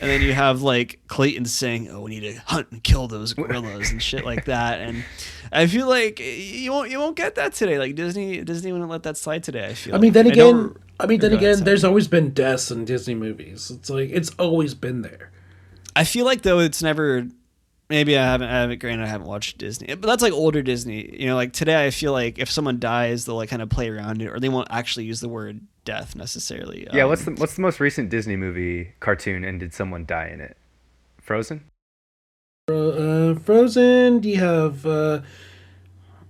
[0.00, 3.34] And then you have like Clayton saying, "Oh, we need to hunt and kill those
[3.34, 5.04] gorillas and shit like that." And
[5.52, 7.78] I feel like you won't you won't get that today.
[7.78, 9.66] Like Disney Disney wouldn't let that slide today.
[9.66, 9.94] I feel.
[9.94, 13.14] I mean, then I again, I mean, then again, there's always been deaths in Disney
[13.14, 13.70] movies.
[13.70, 15.30] It's like it's always been there.
[15.94, 17.26] I feel like though it's never.
[17.92, 18.48] Maybe I haven't.
[18.48, 18.80] I haven't.
[18.80, 21.20] Granted, I haven't watched Disney, but that's like older Disney.
[21.20, 23.90] You know, like today, I feel like if someone dies, they'll like kind of play
[23.90, 26.88] around it, or they won't actually use the word death necessarily.
[26.90, 30.28] yeah Um, what's the what's the most recent Disney movie cartoon and did someone die
[30.28, 30.56] in it
[31.20, 31.64] Frozen
[32.70, 34.22] Uh, Frozen.
[34.22, 35.20] You have uh,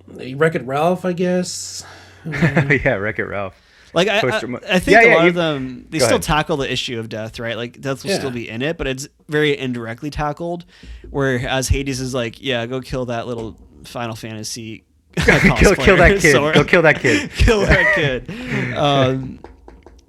[0.09, 1.85] Wreck It Ralph, I guess.
[2.27, 3.55] yeah Wreck It Ralph
[3.95, 6.23] Like I, I, I think Yeah, a yeah, lot you- of them they still ahead.
[6.23, 7.57] tackle the issue of death, right?
[7.57, 8.19] Like death will Yeah.
[8.19, 10.65] still be in it, but it's very indirectly tackled.
[11.11, 14.85] Whereas Hades is like, yeah, go kill that little Final Fantasy.
[15.17, 16.55] kill, kill that kid Sora.
[16.55, 18.31] go kill that kid kill that kid.
[18.77, 19.41] Um,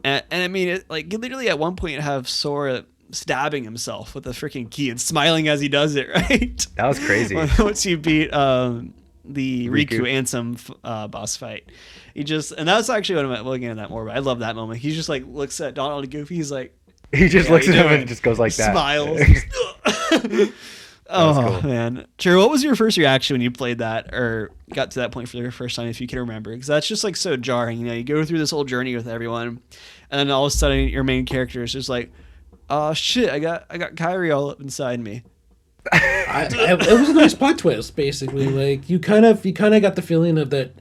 [0.04, 4.16] and, and I mean, it, like you literally at one point have Sora stabbing himself
[4.16, 6.66] with a freaking key and smiling as he does it, right?
[6.78, 8.94] that was crazy Once you beat um,
[9.26, 10.02] the Riku, Riku.
[10.04, 11.70] Ansem uh, boss fight,
[12.14, 14.06] he just and that's actually what I'm looking at that more.
[14.06, 14.80] But I love that moment.
[14.80, 16.36] He just like looks at Donald and Goofy.
[16.36, 16.78] He's like
[17.12, 19.20] he just Yeah, looks at him and just goes like that smiles.
[21.10, 21.70] oh cool.
[21.70, 22.38] man, Sure.
[22.38, 25.38] What was your first reaction when you played that or got to that point for
[25.38, 26.52] the first time, if you can remember?
[26.52, 27.80] Because that's just like so jarring.
[27.80, 29.62] You know, you go through this whole journey with everyone,
[30.10, 32.12] and then all of a sudden your main character is just like,
[32.70, 35.24] "Oh shit, I got I got Kairi all up inside me."
[35.92, 38.48] I, I, it was a nice plot twist, basically.
[38.48, 40.74] Like you kind of you kind of got the feeling of that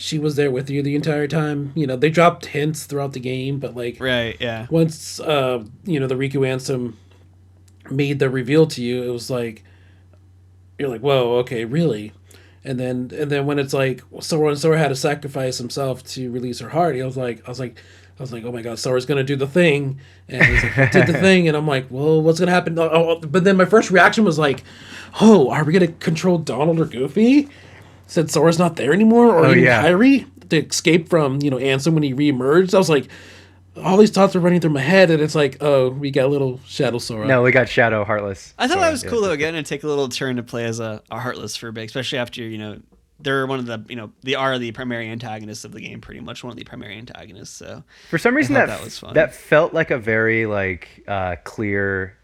[0.00, 1.72] she was there with you the entire time.
[1.74, 4.36] You know, they dropped hints throughout the game, but like Right?
[4.38, 4.68] Yeah.
[4.70, 6.94] once uh you know the Riku Ansem
[7.90, 9.64] made the reveal to you, it was like
[10.78, 12.12] you're like, whoa, okay, really.
[12.64, 16.30] And then and then when it's like Sora and Sora had to sacrifice himself to
[16.30, 17.82] release her heart, I was like I was like
[18.20, 21.08] I was like, oh my god, Sora's gonna do the thing, and he's like, did
[21.08, 22.78] the thing, and I'm like, well, what's gonna happen?
[22.78, 24.62] Oh, oh, but then my first reaction was like,
[25.20, 27.48] oh, are we gonna control Donald or Goofy?
[28.08, 29.84] Since Sora's not there anymore, or Oh, even yeah.
[29.84, 32.74] Kairi to escape from you know Ansem when he reemerged.
[32.74, 33.06] I was like,
[33.76, 36.28] all these thoughts were running through my head, and it's like, oh, we got a
[36.28, 37.26] little Shadow Sora.
[37.28, 38.54] No, we got Shadow Heartless.
[38.58, 39.10] I thought Sora, that was yeah.
[39.10, 39.30] cool though.
[39.30, 41.84] Again, to take a little turn to play as a, a heartless for a bit,
[41.84, 42.80] especially after you know
[43.20, 46.20] they're one of the you know they are the primary antagonists of the game, pretty
[46.20, 47.56] much one of the primary antagonists.
[47.56, 49.14] So For some reason, thought that that was fun.
[49.14, 52.16] that felt like a very like uh, clear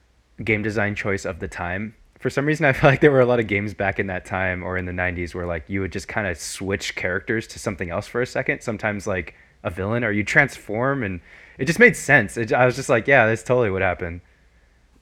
[0.42, 1.94] game design choice of the time.
[2.24, 4.24] For some reason, I felt like there were a lot of games back in that
[4.24, 7.58] time or in the '90s where like you would just kind of switch characters to
[7.58, 8.62] something else for a second.
[8.62, 11.20] Sometimes like a villain, or you transform, and
[11.58, 12.38] it just made sense.
[12.38, 14.22] It, I was just like, yeah, that's totally what happened.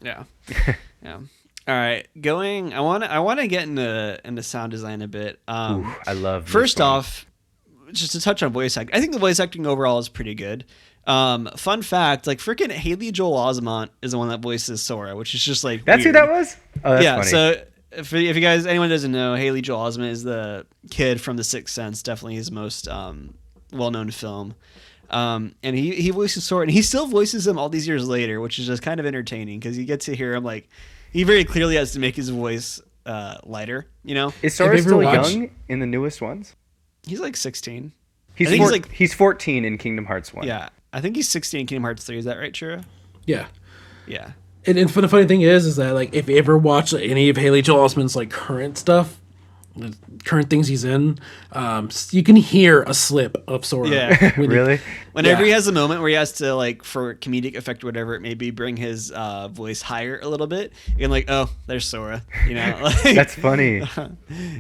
[0.01, 0.25] yeah,
[1.01, 1.18] yeah.
[1.68, 2.75] All right, going.
[2.75, 5.39] I want to I want to get into into sound design a bit.
[5.47, 6.47] Um, Ooh, I love.
[6.47, 7.25] this First off,
[7.93, 10.64] just to touch on voice acting, I think the voice acting overall is pretty good.
[11.07, 15.35] Um, fun fact, like freaking Haley Joel Osment is the one that voices Sora, which
[15.35, 16.57] is just like that's who that was.
[16.85, 17.17] Oh, that's yeah.
[17.17, 17.29] funny.
[17.29, 21.37] So if, if you guys anyone doesn't know, Haley Joel Osment is the kid from
[21.37, 23.35] The Sixth Sense, definitely his most um,
[23.73, 24.55] well known film.
[25.11, 28.41] Um, and he he voices Sora, and he still voices him all these years later,
[28.41, 30.69] which is just kind of entertaining because you get to hear him like
[31.13, 33.87] he very clearly has to make his voice uh, lighter.
[34.05, 36.55] You know, is Sora still watched- young in the newest ones?
[37.07, 37.93] he's like 16.
[38.37, 40.47] He's, four- he's like- he's 14 in Kingdom Hearts one.
[40.47, 42.18] Yeah, I think he's 16 in Kingdom Hearts 3.
[42.18, 42.84] Is that right, Churro?
[43.26, 43.47] yeah.
[44.07, 44.32] Yeah.
[44.66, 47.36] And, and the funny thing is, is that like if you ever watch any of
[47.36, 49.18] Haley Joel Osment's like current stuff,
[49.77, 51.18] the current things he's in,
[51.53, 53.89] um, you can hear a slip of Sora.
[53.89, 54.33] Yeah.
[54.39, 54.81] when he- really?
[55.12, 55.47] Whenever Yeah.
[55.47, 58.20] he has a moment where he has to like for comedic effect or whatever it
[58.20, 62.23] may be, bring his uh, voice higher a little bit, and like, oh, there's Sora.
[62.47, 63.81] You know, like, That's funny.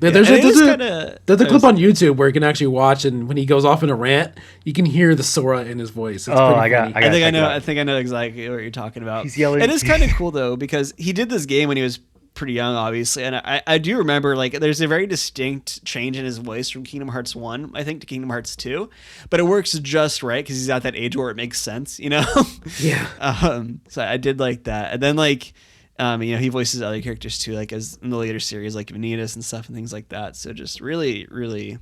[0.00, 2.34] There- there's I a, think there's a, kinda- there's a clip on YouTube where you
[2.34, 5.22] can actually watch, and when he goes off in a rant, you can hear the
[5.22, 6.28] Sora in his voice.
[6.28, 6.94] It's Oh, pretty I got- funny.
[6.94, 7.48] I I gotta think I know.
[7.48, 9.24] I think I know exactly what you're talking about.
[9.24, 11.82] He's yelling- It is kind of cool though because he did this game when he
[11.82, 11.98] was
[12.34, 16.24] pretty young, obviously, and I, I do remember like there's a very distinct change in
[16.24, 18.90] his voice from Kingdom Hearts One, I think, to Kingdom Hearts Two,
[19.30, 22.10] but it works just right because he's at that age where it makes sense, you
[22.10, 22.24] know.
[22.78, 23.06] Yeah.
[23.20, 25.52] Um, so I did like that, and then like.
[25.98, 28.88] Um, you know, he voices other characters too, like as in the later series, like
[28.88, 30.36] Vanitas and stuff and things like that.
[30.36, 31.78] So just really, really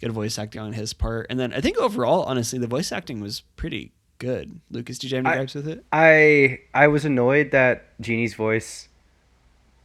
[0.00, 1.28] good voice acting on his part.
[1.30, 4.60] And then I think overall, honestly, the voice acting was pretty good.
[4.70, 5.84] Lucas, did you have any gripes with it?
[5.92, 8.88] I I was annoyed that Genie's voice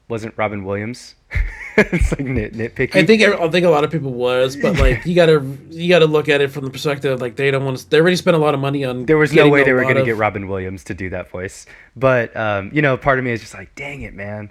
[0.10, 1.16] wasn't Robin Williams.
[1.78, 2.96] it's like nit, nitpicky.
[2.96, 6.06] I think I think a lot of people was, but like you gotta you gotta
[6.06, 7.90] look at it from the perspective of, like they don't want to.
[7.90, 9.06] They already spent a lot of money on.
[9.06, 11.30] there was no way they were going to of- get Robin Williams to do that
[11.30, 11.66] voice.
[11.96, 14.50] But um, you know, part of me is just like, dang it, man.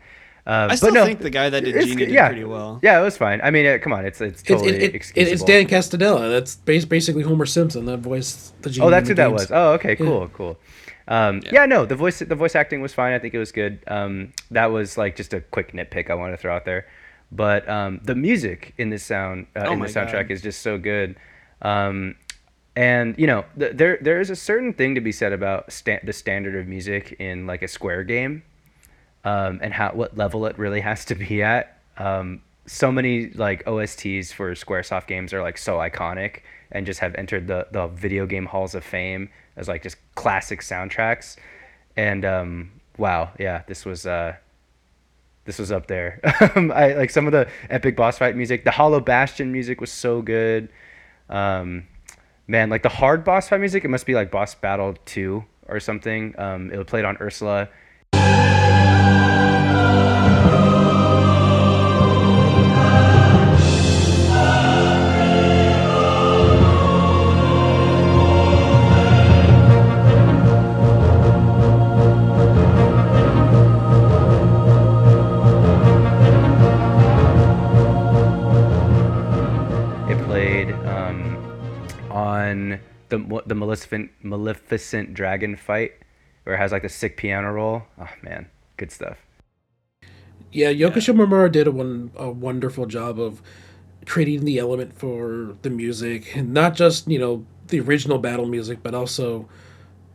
[0.48, 2.28] Um, I still but no, think the guy that did it's Genie did yeah.
[2.28, 2.78] pretty well.
[2.80, 3.40] Yeah, it was fine.
[3.42, 5.32] I mean, uh, come on, it's it's It's, totally it, it, it, excusable.
[5.32, 6.30] it's Dan Castellaneta.
[6.30, 7.84] That's basically Homer Simpson.
[7.86, 8.52] That voice.
[8.62, 9.40] The genie Oh, that's the who that games.
[9.40, 9.50] was.
[9.50, 10.56] Oh, okay, cool, cool.
[11.08, 11.66] Um, yeah.
[11.66, 13.12] no, the voice the voice acting was fine.
[13.12, 13.80] I think it was good.
[13.86, 16.86] Um, that was like just a quick nitpick I wanted to throw out there.
[17.32, 20.30] But um, the music in this sound uh, Oh in the soundtrack God.
[20.30, 21.16] is just so good.
[21.62, 22.16] Um,
[22.74, 26.00] and you know, th- there there is a certain thing to be said about sta-
[26.04, 28.42] the standard of music in like a Square game,
[29.24, 31.78] um, and how what level it really has to be at.
[31.96, 36.40] Um, so many like OSTs for SquareSoft games are like so iconic
[36.72, 40.60] and just have entered the the video game halls of fame as like just classic
[40.60, 41.36] soundtracks.
[41.96, 44.36] And um, wow, yeah, this was uh,
[45.44, 46.20] this was up there.
[46.24, 48.64] I like some of the epic boss fight music.
[48.64, 50.68] The Hollow Bastion music was so good.
[51.28, 51.86] Um,
[52.46, 55.80] man, like the hard boss fight music, it must be like Boss Battle Two or
[55.80, 56.34] something.
[56.38, 57.68] Um, it played on Ursula.
[83.08, 85.92] The the Maleficent Maleficent Dragon fight,
[86.44, 87.82] where it has like the sick piano roll.
[88.00, 89.18] Oh man, good stuff.
[90.52, 93.42] Yeah, Yoko Shimomura did a one a wonderful job of
[94.06, 98.78] creating the element for the music, and not just you know the original battle music,
[98.82, 99.48] but also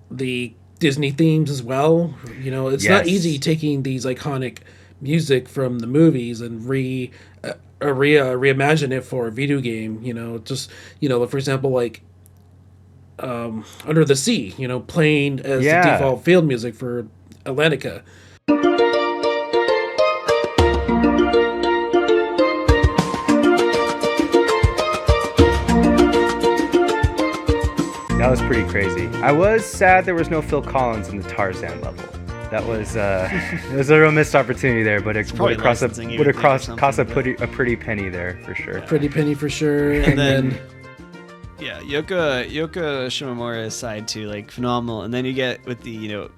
[0.10, 2.14] the Disney themes as well.
[2.42, 4.60] You know, it's not easy taking these iconic
[5.00, 7.12] music from the movies and re
[7.44, 10.02] uh, re uh, reimagine it for a video game.
[10.02, 12.02] You know, just you know, for example, like
[13.22, 14.54] um, Under the Sea.
[14.58, 15.84] You know, playing as Yeah.
[15.86, 17.08] the default field music for
[17.46, 18.04] Atlantica.
[28.18, 29.08] That was pretty crazy.
[29.24, 32.06] I was sad there was no Phil Collins in the Tarzan level.
[32.52, 33.28] That was uh,
[33.72, 36.18] it was a real missed opportunity there, but it probably would have cost a would
[36.20, 38.82] would have think, or cost, cost a pretty a pretty penny there for sure.
[38.82, 39.94] Pretty penny for sure.
[39.94, 40.60] And, then- then,
[41.62, 45.04] Yeah, Yoko Yoko Shimomura's side too, like phenomenal.
[45.04, 46.32] And then you get with the you know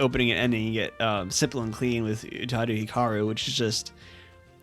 [0.00, 3.92] opening and ending, you get um, Simple and Clean with Utada Hikaru, which is just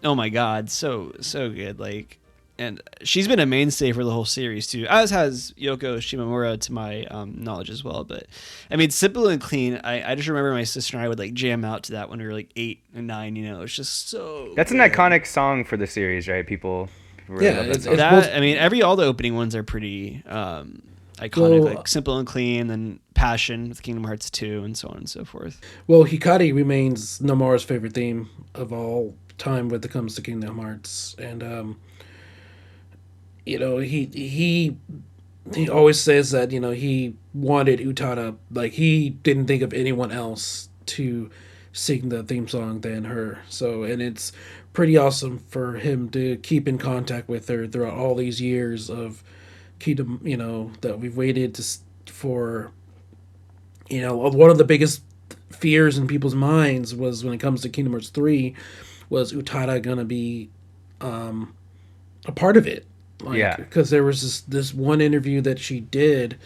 [0.03, 1.79] oh my god, so so good.
[1.79, 2.19] Like,
[2.57, 6.73] and she's been a mainstay for the whole series too, as has Yoko Shimomura to
[6.73, 8.03] my um, knowledge as well.
[8.03, 8.25] But
[8.69, 11.33] I mean, Simple and Clean, I, I just remember my sister and I would like
[11.33, 13.37] jam out to that when we were like eight and nine.
[13.37, 14.51] You know, it's just so.
[14.57, 16.45] That's an iconic song for the series, right?
[16.45, 16.89] People.
[17.31, 17.93] People really Yeah, love that it's- song.
[17.93, 20.81] it's- that both- I mean, every all the opening ones are pretty um,
[21.17, 24.97] iconic, Well, like simple and clean, then passion with Kingdom Hearts two, and so on
[24.97, 25.59] and so forth.
[25.87, 31.15] well, Hikari remains Nomura's favorite theme of all time when it comes to Kingdom Hearts,
[31.19, 31.77] and um,
[33.45, 34.77] you know he he
[35.55, 40.11] he always says that you know he wanted Utada like he didn't think of anyone
[40.11, 41.29] else to
[41.73, 43.39] sing the theme song than her.
[43.49, 44.31] So and it's
[44.73, 49.23] pretty awesome for him to keep in contact with her throughout all these years of
[49.79, 50.21] Kingdom.
[50.23, 51.63] You know that we've waited to
[52.11, 52.71] for.
[53.89, 55.01] You know one of the biggest
[55.51, 58.55] fears in people's minds was when it comes to Kingdom Hearts three,
[59.09, 60.49] was Utada gonna be,
[61.01, 61.53] um,
[62.25, 62.85] a part of it?
[63.21, 63.57] Like, Yeah.
[63.57, 66.37] Because there was this this one interview that she did,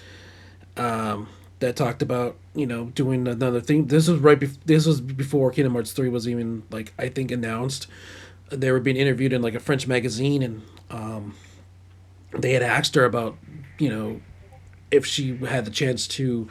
[0.75, 1.27] um,
[1.59, 3.87] that talked about you know doing another thing.
[3.87, 4.39] This was right.
[4.39, 7.87] Bef- this was before Kingdom Hearts three was even like I think announced.
[8.49, 11.35] They were being interviewed in like a French magazine, and um,
[12.31, 13.37] they had asked her about
[13.79, 14.21] you know
[14.91, 16.47] if she had the chance to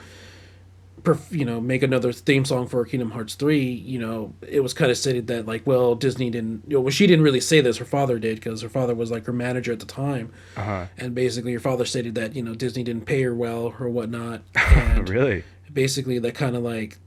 [1.31, 4.91] you know make another theme song for Kingdom Hearts 3 you know it was kind
[4.91, 7.77] of stated that like well Disney didn't you know well she didn't really say this
[7.79, 10.87] her father did because her father was like her manager at the time Uh-huh.
[10.97, 14.43] and basically her father stated that you know Disney didn't pay her well or whatnot
[14.55, 15.45] and really?
[15.73, 16.99] basically that kind of like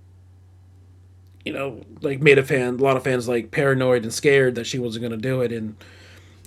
[1.46, 4.66] you know like made a fan a lot of fans like paranoid and scared that
[4.68, 5.76] she wasn't going to do it and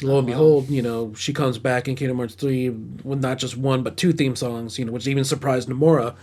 [0.02, 3.56] lo and behold you know she comes back in kingdom hearts 3 with not just
[3.56, 6.14] one but two theme songs you know which even surprised nomura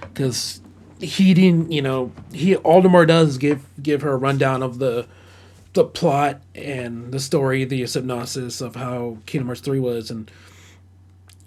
[0.00, 0.61] because
[1.02, 5.06] he didn't you know he nomura does give give her a rundown of the
[5.74, 10.30] the plot and the story the synopsis of how kingdom hearts 3 was and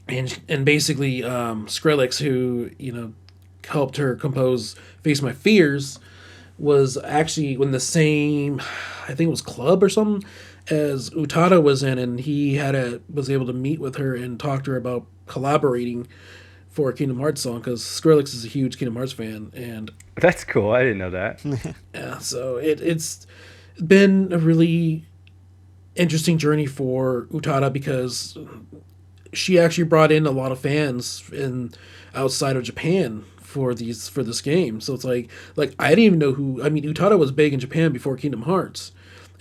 [0.07, 3.13] and and basically um, Skrillex, who you know
[3.67, 5.99] helped her compose "Face My Fears,"
[6.57, 8.61] was actually in the same,
[9.03, 10.27] I think it was club or something,
[10.69, 14.39] as Utada was in, and he had a was able to meet with her and
[14.39, 16.07] talk to her about collaborating
[16.75, 20.43] for a Kingdom Hearts song because Skrillex is a huge Kingdom Hearts fan, and That's
[20.43, 20.71] cool.
[20.71, 21.41] I didn't know that.
[21.95, 23.25] yeah, so it, it's
[23.85, 25.05] been a really
[25.95, 28.37] interesting journey for Utada because
[29.31, 31.71] she actually brought in a lot of fans in
[32.13, 34.81] outside of Japan for these for this game.
[34.81, 37.61] So it's like like I didn't even know who I mean Utada was big in
[37.61, 38.91] Japan before Kingdom Hearts.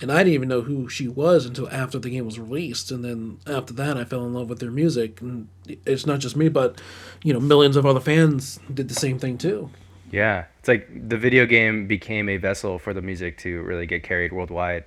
[0.01, 2.91] And I didn't even know who she was until after the game was released.
[2.91, 5.21] And then after that, I fell in love with their music.
[5.21, 5.47] And
[5.85, 6.81] it's not just me, but,
[7.23, 9.69] you know, millions of other fans did the same thing too.
[10.11, 14.03] Yeah, it's like the video game became a vessel for the music to really get
[14.03, 14.85] carried worldwide,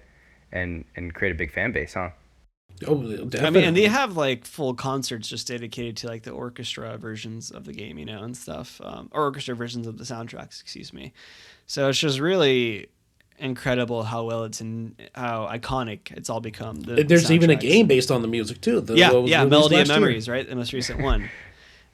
[0.53, 2.11] and and create a big fan base, huh?
[2.87, 3.41] Oh, definitely.
[3.41, 7.51] I mean, and they have like full concerts just dedicated to like the orchestra versions
[7.51, 10.61] of the game, you know, and stuff, um, or orchestra versions of the soundtracks.
[10.61, 11.13] Excuse me.
[11.67, 12.89] So it's just really
[13.39, 16.81] incredible how well it's in how iconic it's all become.
[16.81, 18.81] The, There's even a game based on the music too.
[18.81, 20.01] The, Yeah, yeah, Melody of last year.
[20.01, 20.49] Memories, right?
[20.49, 21.29] The most recent one.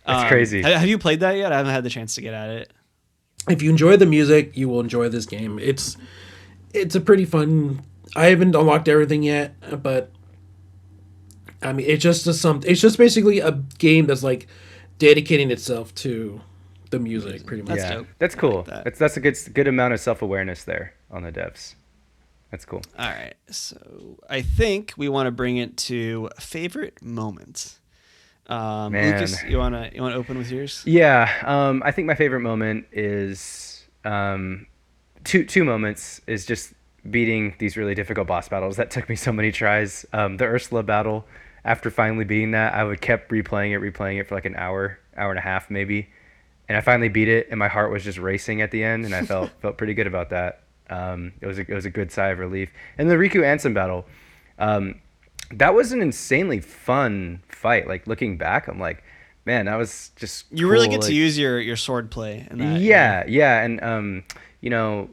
[0.07, 0.63] Um, That's crazy.
[0.63, 1.53] Have you played that yet?
[1.53, 2.73] I haven't had the chance to get at it.
[3.49, 5.59] If you enjoy the music, you will enjoy this game.
[5.59, 5.97] It's
[6.73, 7.83] it's a pretty fun.
[8.17, 10.11] I haven't unlocked everything yet, but
[11.63, 12.61] I mean, it's just a some.
[12.67, 14.47] It's just basically a game that's like
[14.99, 16.41] dedicating itself to
[16.91, 17.79] the music, pretty much.
[17.79, 18.07] That's yeah, dope.
[18.19, 18.63] that's cool.
[18.65, 18.85] that.
[18.85, 21.75] That's that's a good good amount of self awareness there on the devs.
[22.51, 22.83] That's cool.
[22.99, 27.81] All right, so I think we want to bring it to favorite moments.
[28.47, 28.93] Um.
[28.93, 30.83] Lucas, you wanna you wanna open with yours?
[30.85, 34.67] Yeah, um, I think my favorite moment is um,
[35.25, 36.75] two two moments is just
[37.11, 40.07] beating these really difficult boss battles that took me so many tries.
[40.13, 41.27] Um, the Ursula battle,
[41.65, 44.99] after finally beating that, I would kept replaying it, replaying it for like an hour,
[45.17, 46.09] hour and a half maybe,
[46.69, 49.15] and I finally beat it, and my heart was just racing at the end, and
[49.15, 50.61] I felt felt pretty good about that.
[50.91, 52.71] Um, it was a, it was a good sigh of relief.
[52.99, 54.05] And the Riku Ansem battle,
[54.59, 55.01] um,
[55.53, 57.87] that was an insanely fun fight.
[57.89, 59.03] Like looking back, I'm like,
[59.45, 62.47] man, that was just You really get like- to use your your sword play.
[62.51, 64.25] In that, yeah, yeah, and um,
[64.61, 65.11] you know,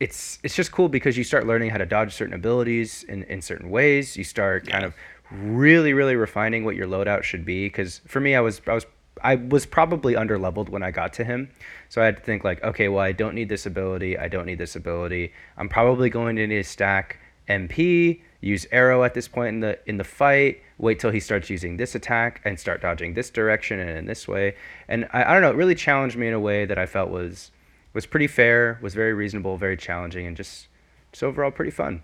[0.00, 3.42] it's it's just cool because you start learning how to dodge certain abilities in in
[3.42, 4.16] certain ways.
[4.16, 4.94] You start kind of
[5.30, 7.66] really really refining what your loadout should be.
[7.66, 8.86] Because for me, I was I was
[9.24, 11.50] I was probably under leveled when I got to him.
[11.88, 14.16] So I had to think like, okay, well I don't need this ability.
[14.16, 15.32] I don't need this ability.
[15.56, 17.18] I'm probably going to need to stack
[17.48, 21.50] MP, use aero at this point in the in the fight, wait till he starts
[21.50, 24.54] using this attack and start dodging this direction and in this way.
[24.88, 27.10] And I, I don't know, it really challenged me in a way that I felt
[27.10, 27.50] was
[27.94, 30.68] was pretty fair, was very reasonable, very challenging, and just
[31.12, 32.02] just overall pretty fun.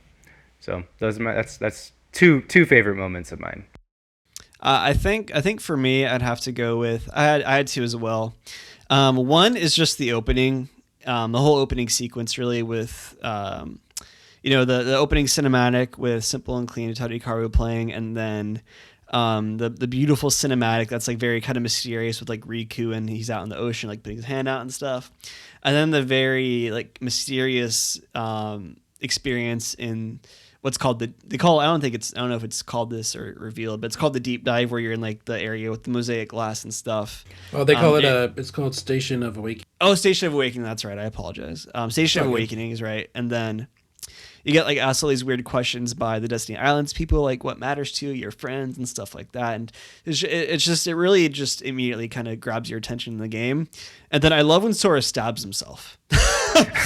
[0.61, 3.66] So those are my that's that's two two favorite moments of mine.
[4.61, 7.57] Uh, I think I think for me, I'd have to go with I had I
[7.57, 8.35] had two as well.
[8.91, 10.68] Um, one is just the opening,
[11.07, 13.80] um, the whole opening sequence, really with um,
[14.45, 18.61] you know the the opening cinematic with Simple and Clean Utada Hikaru playing, and then
[19.09, 23.09] um, the the beautiful cinematic that's like very kind of mysterious with like Riku and
[23.09, 25.11] he's out in the ocean like putting his hand out and stuff,
[25.62, 30.20] and then the very like mysterious um, experience in
[30.61, 32.90] what's called the they call I don't think it's I don't know if it's called
[32.90, 35.70] this or revealed, but it's called the deep dive where you're in like the area
[35.70, 37.24] with the mosaic glass and stuff.
[37.53, 38.32] Oh, they call Um, it a.
[38.36, 39.64] It's called Station of Awakening.
[39.80, 40.64] Oh, Station of Awakening.
[40.64, 40.99] That's right.
[40.99, 41.66] I apologize.
[41.74, 42.32] Um, Station of Okay.
[42.32, 43.68] Awakening is right, and then
[44.45, 47.59] you get like asked all these weird questions by the Destiny Islands people, like what
[47.59, 49.55] matters to you, your friends, and stuff like that.
[49.55, 49.72] And
[50.05, 53.68] it's, it's just it really just immediately kind of grabs your attention in the game.
[54.11, 55.99] And then I love when Sora stabs himself.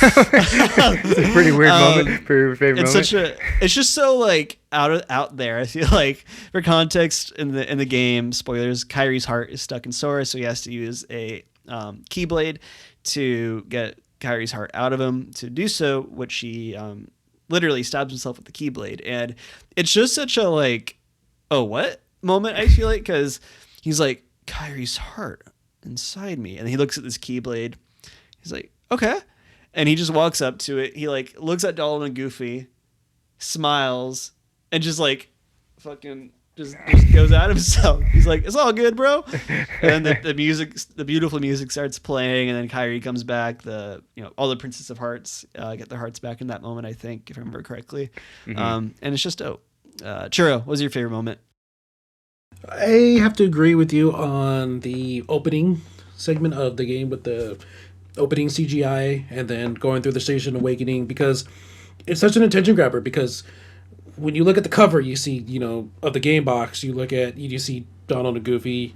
[0.00, 2.24] It's a pretty weird Um, moment.
[2.24, 3.06] Pretty favorite it's moment.
[3.06, 5.58] such a it's just so like out of out there.
[5.58, 9.84] I feel like for context in the in the game, spoilers, Kairi's heart is stuck
[9.86, 12.58] in Sora, so he has to use a um, keyblade
[13.04, 15.30] to get Kairi's heart out of him.
[15.34, 17.08] To do so, which he um,
[17.48, 19.34] literally stabs himself with the keyblade, and
[19.76, 20.98] it's just such a like,
[21.50, 23.40] oh what moment I feel like because
[23.80, 25.46] he's like Kairi's heart
[25.84, 27.74] inside me, and he looks at this keyblade.
[28.40, 29.18] He's like, okay.
[29.74, 30.96] And he just walks up to it.
[30.96, 32.68] He like looks at Donald and Goofy,
[33.38, 34.32] smiles,
[34.72, 35.30] and just like
[35.78, 38.02] fucking just, just goes out of himself.
[38.02, 39.24] He's like, "It's all good, bro."
[39.80, 43.62] And then the, the music, the beautiful music starts playing, and then Kairi comes back.
[43.62, 46.60] The you know all the Princess of Hearts uh, get their hearts back in that
[46.60, 46.86] moment.
[46.86, 48.10] I think, if I remember correctly.
[48.56, 49.64] Um, and it's just dope.
[50.04, 51.38] Uh, Churro, what was your favorite moment?
[52.68, 55.80] I have to agree with you on the opening
[56.16, 57.56] segment of the game with the
[58.16, 61.44] opening CGI and then going through the station awakening because
[62.06, 63.44] it's such an attention grabber because
[64.18, 66.92] when you look at the cover you see you know of the game box you
[66.92, 68.94] look at you see Donald and Goofy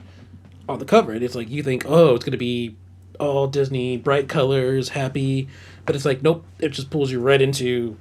[0.69, 2.77] on the cover and it's like you think oh it's gonna be
[3.21, 5.49] all Disney bright colors happy
[5.87, 7.97] but it's like nope it just pulls you right into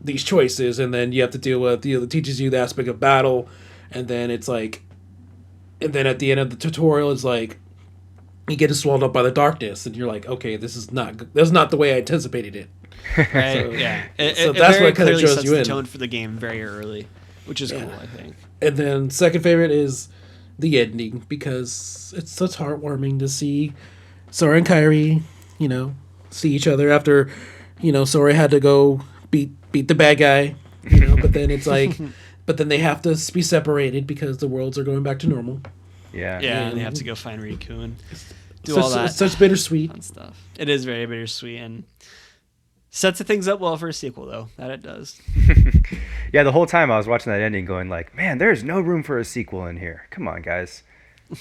[0.00, 2.58] these choices and then you have to deal with you know it teaches you the
[2.58, 3.48] aspect of battle
[3.90, 4.82] and then it's like
[5.80, 7.58] and then at the end of the tutorial it's like
[8.48, 11.50] you get swallowed up by the darkness and you're like okay this is not that's
[11.50, 12.68] not the way i anticipated it
[13.16, 13.54] Right?
[13.64, 14.04] So- yeah.
[14.18, 15.64] It, so it- it that's very what kinda clearly draws sets you the in.
[15.64, 17.06] tone for the game very early,
[17.46, 17.90] which is cool.
[18.00, 18.36] I think.
[18.60, 20.08] and then second favorite is
[20.58, 23.72] the ending because it's such heartwarming to see
[24.30, 25.22] sora and kairi
[25.58, 25.94] you know
[26.30, 27.30] see each other after
[27.80, 31.48] you know sora had to go beat beat the bad guy you know but then
[31.50, 31.96] it's like
[32.44, 35.60] but then they have to be separated because the worlds are going back to normal
[36.12, 36.40] yeah.
[36.40, 37.96] Yeah, and they have to go find Riku and
[38.64, 40.42] do such, all that it's such bittersweet stuff.
[40.58, 41.84] It is very bittersweet and
[42.90, 44.48] sets the things up well for a sequel, though.
[44.56, 45.20] That it does.
[46.32, 49.02] Yeah, the whole time I was watching that ending going like, man, there's no room
[49.02, 50.06] for a sequel in here.
[50.10, 50.82] Come on, guys.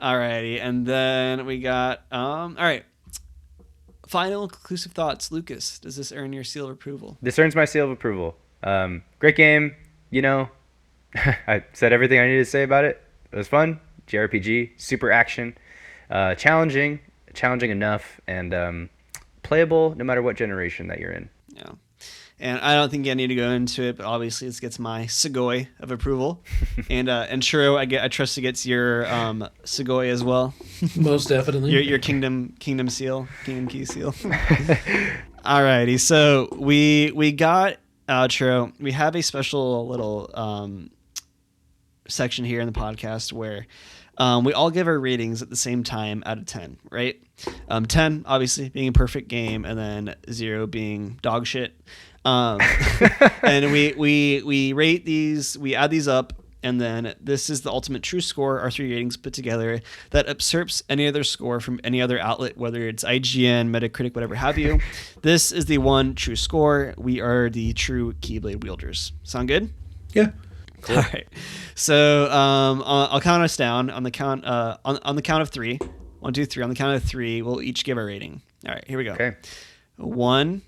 [0.00, 2.56] Alrighty, and then we got um.
[2.58, 2.84] All right.
[4.06, 5.80] Final conclusive thoughts, Lucas.
[5.80, 7.18] Does this earn your seal of approval?
[7.20, 8.36] This earns my seal of approval.
[8.62, 9.74] Um, great game.
[10.10, 10.48] You know,
[11.14, 13.02] I said everything I needed to say about it.
[13.32, 13.80] It was fun.
[14.06, 15.58] JRPG, super action,
[16.08, 17.00] uh, challenging,
[17.34, 18.90] challenging enough, and um,
[19.46, 21.30] playable no matter what generation that you're in.
[21.54, 21.72] Yeah.
[22.38, 25.04] And I don't think I need to go into it, but obviously this gets my
[25.04, 26.44] Segoy of approval,
[26.90, 30.52] and uh, and Churro, I get I trust it gets your um Segoy as well.
[30.96, 34.12] most definitely your your kingdom kingdom seal kingdom key seal
[35.46, 37.76] alrighty so we we got
[38.08, 40.90] outro we have a special little um
[42.08, 43.66] section here in the podcast where
[44.18, 47.20] um, we all give our ratings at the same time out of 10 right
[47.68, 51.74] um, 10 obviously being a perfect game and then 0 being dog shit.
[52.24, 52.60] Um,
[53.42, 56.32] and we we we rate these we add these up
[56.62, 59.80] and then this is the ultimate true score our three ratings put together
[60.10, 64.58] that usurps any other score from any other outlet whether it's ign metacritic whatever have
[64.58, 64.80] you.
[65.22, 66.94] This is the one true score.
[66.98, 69.12] We are the true keyblade wielders.
[69.22, 69.72] Sound good?
[70.12, 70.30] Yeah.
[70.88, 71.26] All right.
[71.74, 75.42] So um, I'll, I'll count us down on the count uh, on, on the count
[75.42, 75.78] of three.
[76.26, 76.62] One, two, three.
[76.62, 78.42] On the count of three, we'll each give our rating.
[78.66, 79.12] All right, here we go.
[79.12, 79.36] Okay.
[79.96, 80.62] One,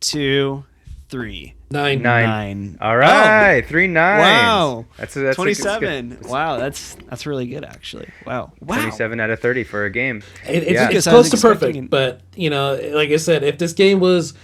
[0.00, 0.64] two,
[1.08, 1.54] three.
[1.70, 2.02] Nine.
[2.02, 2.24] Nine.
[2.26, 2.78] Nine.
[2.80, 4.20] All right, three nines.
[4.22, 4.84] Wow.
[4.98, 6.08] That's a, that's a good- Twenty-seven.
[6.10, 8.08] that's wow, that's that's really good actually.
[8.26, 8.52] Wow.
[8.60, 8.76] Wow.
[8.76, 10.22] 27 out of 30 for a game.
[10.46, 10.90] It, it's, Yeah.
[10.90, 14.34] it's close to perfect, it- but you know, like I said, if this game was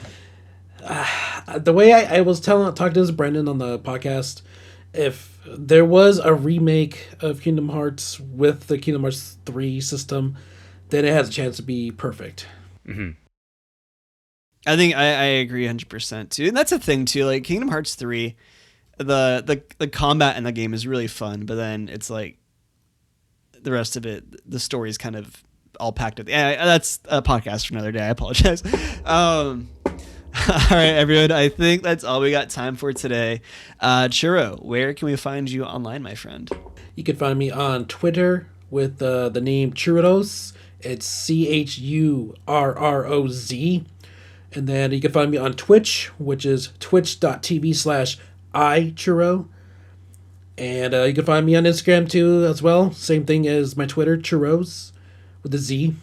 [0.84, 4.43] uh, the way I, I was telling talking to this Brendan on the podcast,
[4.95, 10.36] if there was a remake of Kingdom Hearts with the Kingdom Hearts three system,
[10.90, 12.46] then it has a chance to be perfect.
[14.66, 16.46] I think I, I agree 100% too.
[16.46, 17.24] And that's a thing too.
[17.24, 18.36] Like Kingdom Hearts 3,
[18.99, 22.38] the, the the combat in the game is really fun, but then it's like
[23.53, 25.42] the rest of it, the story is kind of
[25.78, 26.28] all packed up.
[26.28, 28.01] Yeah, that's a podcast for another day.
[28.01, 28.62] I apologize.
[29.05, 29.70] Um,
[30.48, 31.32] all right, everyone.
[31.32, 33.40] I think that's all we got time for today.
[33.80, 36.50] Uh, Churro, where can we find you online, my friend?
[36.94, 40.52] You can find me on Twitter with uh, the name Churros.
[40.80, 43.84] It's C H U R R O Z.
[44.52, 48.18] And then you can find me on Twitch, which is twitch.tv slash
[48.54, 49.48] ichurro.
[50.56, 52.92] And uh, you can find me on Instagram too, as well.
[52.92, 54.92] Same thing as my Twitter, churros
[55.42, 55.94] with a Z.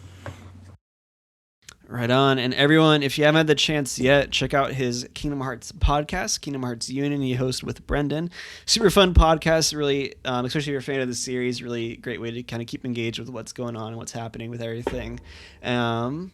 [1.88, 2.40] Right on.
[2.40, 6.40] And everyone, if you haven't had the chance yet, check out his Kingdom Hearts podcast,
[6.40, 7.20] Kingdom Hearts Union.
[7.20, 8.30] He hosts with Brendan.
[8.64, 9.76] Super fun podcast.
[9.76, 12.60] Really, um, especially if you're a fan of the series, really great way to kind
[12.60, 15.20] of keep engaged with what's going on and what's happening with everything.
[15.62, 16.32] Um,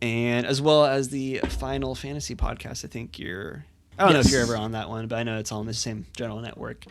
[0.00, 2.84] and as well as the Final Fantasy podcast.
[2.84, 3.64] I think you're.
[3.98, 5.66] I don't know if you're ever on that one, but I know it's all on
[5.66, 6.84] the same general network.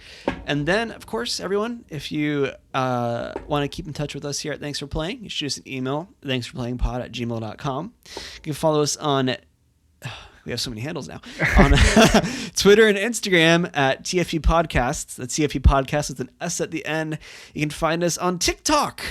[0.46, 4.40] And then, of course, everyone, if you uh, want to keep in touch with us
[4.40, 7.12] here at Thanks for Playing, you shoot us an email, thanks for playing pod at
[7.12, 7.94] gmail.com.
[8.16, 9.28] You can follow us on,
[10.46, 11.22] we have so many handles now,
[11.58, 11.72] on
[12.56, 15.16] Twitter and Instagram at TFP Podcasts.
[15.16, 17.20] That's TFP Podcasts with an S at the end.
[17.54, 19.02] You can find us on TikTok.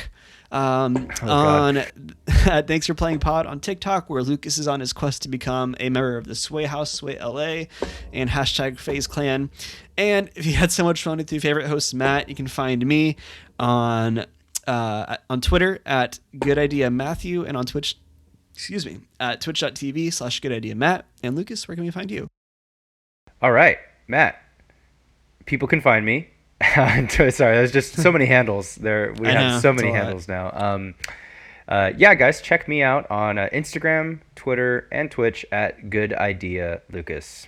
[0.57, 1.82] Um, Oh, on.
[2.66, 5.88] Thanks for Playing Pod on TikTok, where Lucas is on his quest to become a
[5.90, 7.64] member of the Sway House, Sway LA,
[8.12, 9.50] and hashtag FaZe Clan.
[9.98, 12.86] And if you had so much fun with your favorite host, Matt, you can find
[12.86, 13.16] me
[13.59, 14.24] on
[14.66, 17.98] uh, on Twitter at Good Idea Matthew and on Twitch,
[18.54, 21.04] excuse me, at twitch.tv slash Good Idea Matt.
[21.22, 22.28] And Lucas, where can we find you?
[23.42, 23.78] All right,
[24.09, 24.42] Matt.
[25.44, 26.28] People can find me.
[26.74, 28.76] Sorry, there's just so many handles.
[28.76, 30.50] There, we I have know, so many handles now.
[30.54, 30.94] Um,
[31.68, 36.80] uh, yeah, guys, check me out on uh, Instagram, Twitter, and Twitch at Good Idea
[36.90, 37.46] Lucas.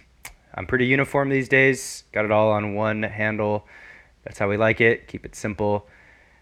[0.54, 2.04] I'm pretty uniform these days.
[2.12, 3.66] Got it all on one handle.
[4.24, 5.06] That's how we like it.
[5.08, 5.86] Keep it simple.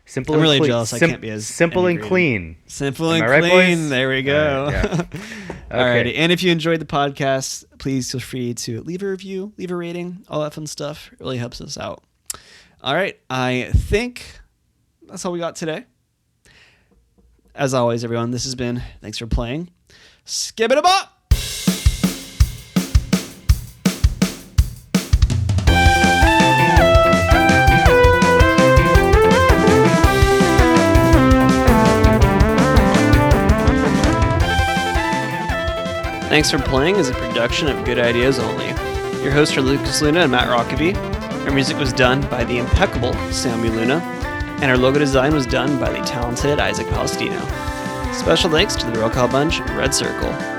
[0.07, 0.35] Simple.
[0.35, 0.71] I'm and really clean.
[0.71, 2.57] jealous I can't be as simple and clean.
[2.67, 3.77] Simple and right, clean.
[3.77, 3.89] boys?
[3.91, 4.65] there we go.
[4.65, 5.03] All right, yeah.
[5.71, 6.15] Alrighty.
[6.17, 9.77] And if you enjoyed the podcast, please feel free to leave a review, leave a
[9.77, 11.11] rating, all that fun stuff.
[11.13, 12.03] It really helps us out.
[12.83, 13.19] All right.
[13.29, 14.41] I think
[15.03, 15.87] that's all we got today.
[17.55, 19.71] As always, everyone, this has been thanks for playing.
[20.25, 21.13] Skip it bop!
[36.29, 38.67] Thanks for Playing is a production of Good Ideas Only.
[39.23, 41.16] Your hosts are Lucas Luna and Matt Rockaby.
[41.47, 44.01] Our music was done by the impeccable Sammy Luna,
[44.61, 47.39] and our logo design was done by the talented Isaac Palestino.
[48.13, 50.56] Special thanks to the Roll Call Bunch Red Circle.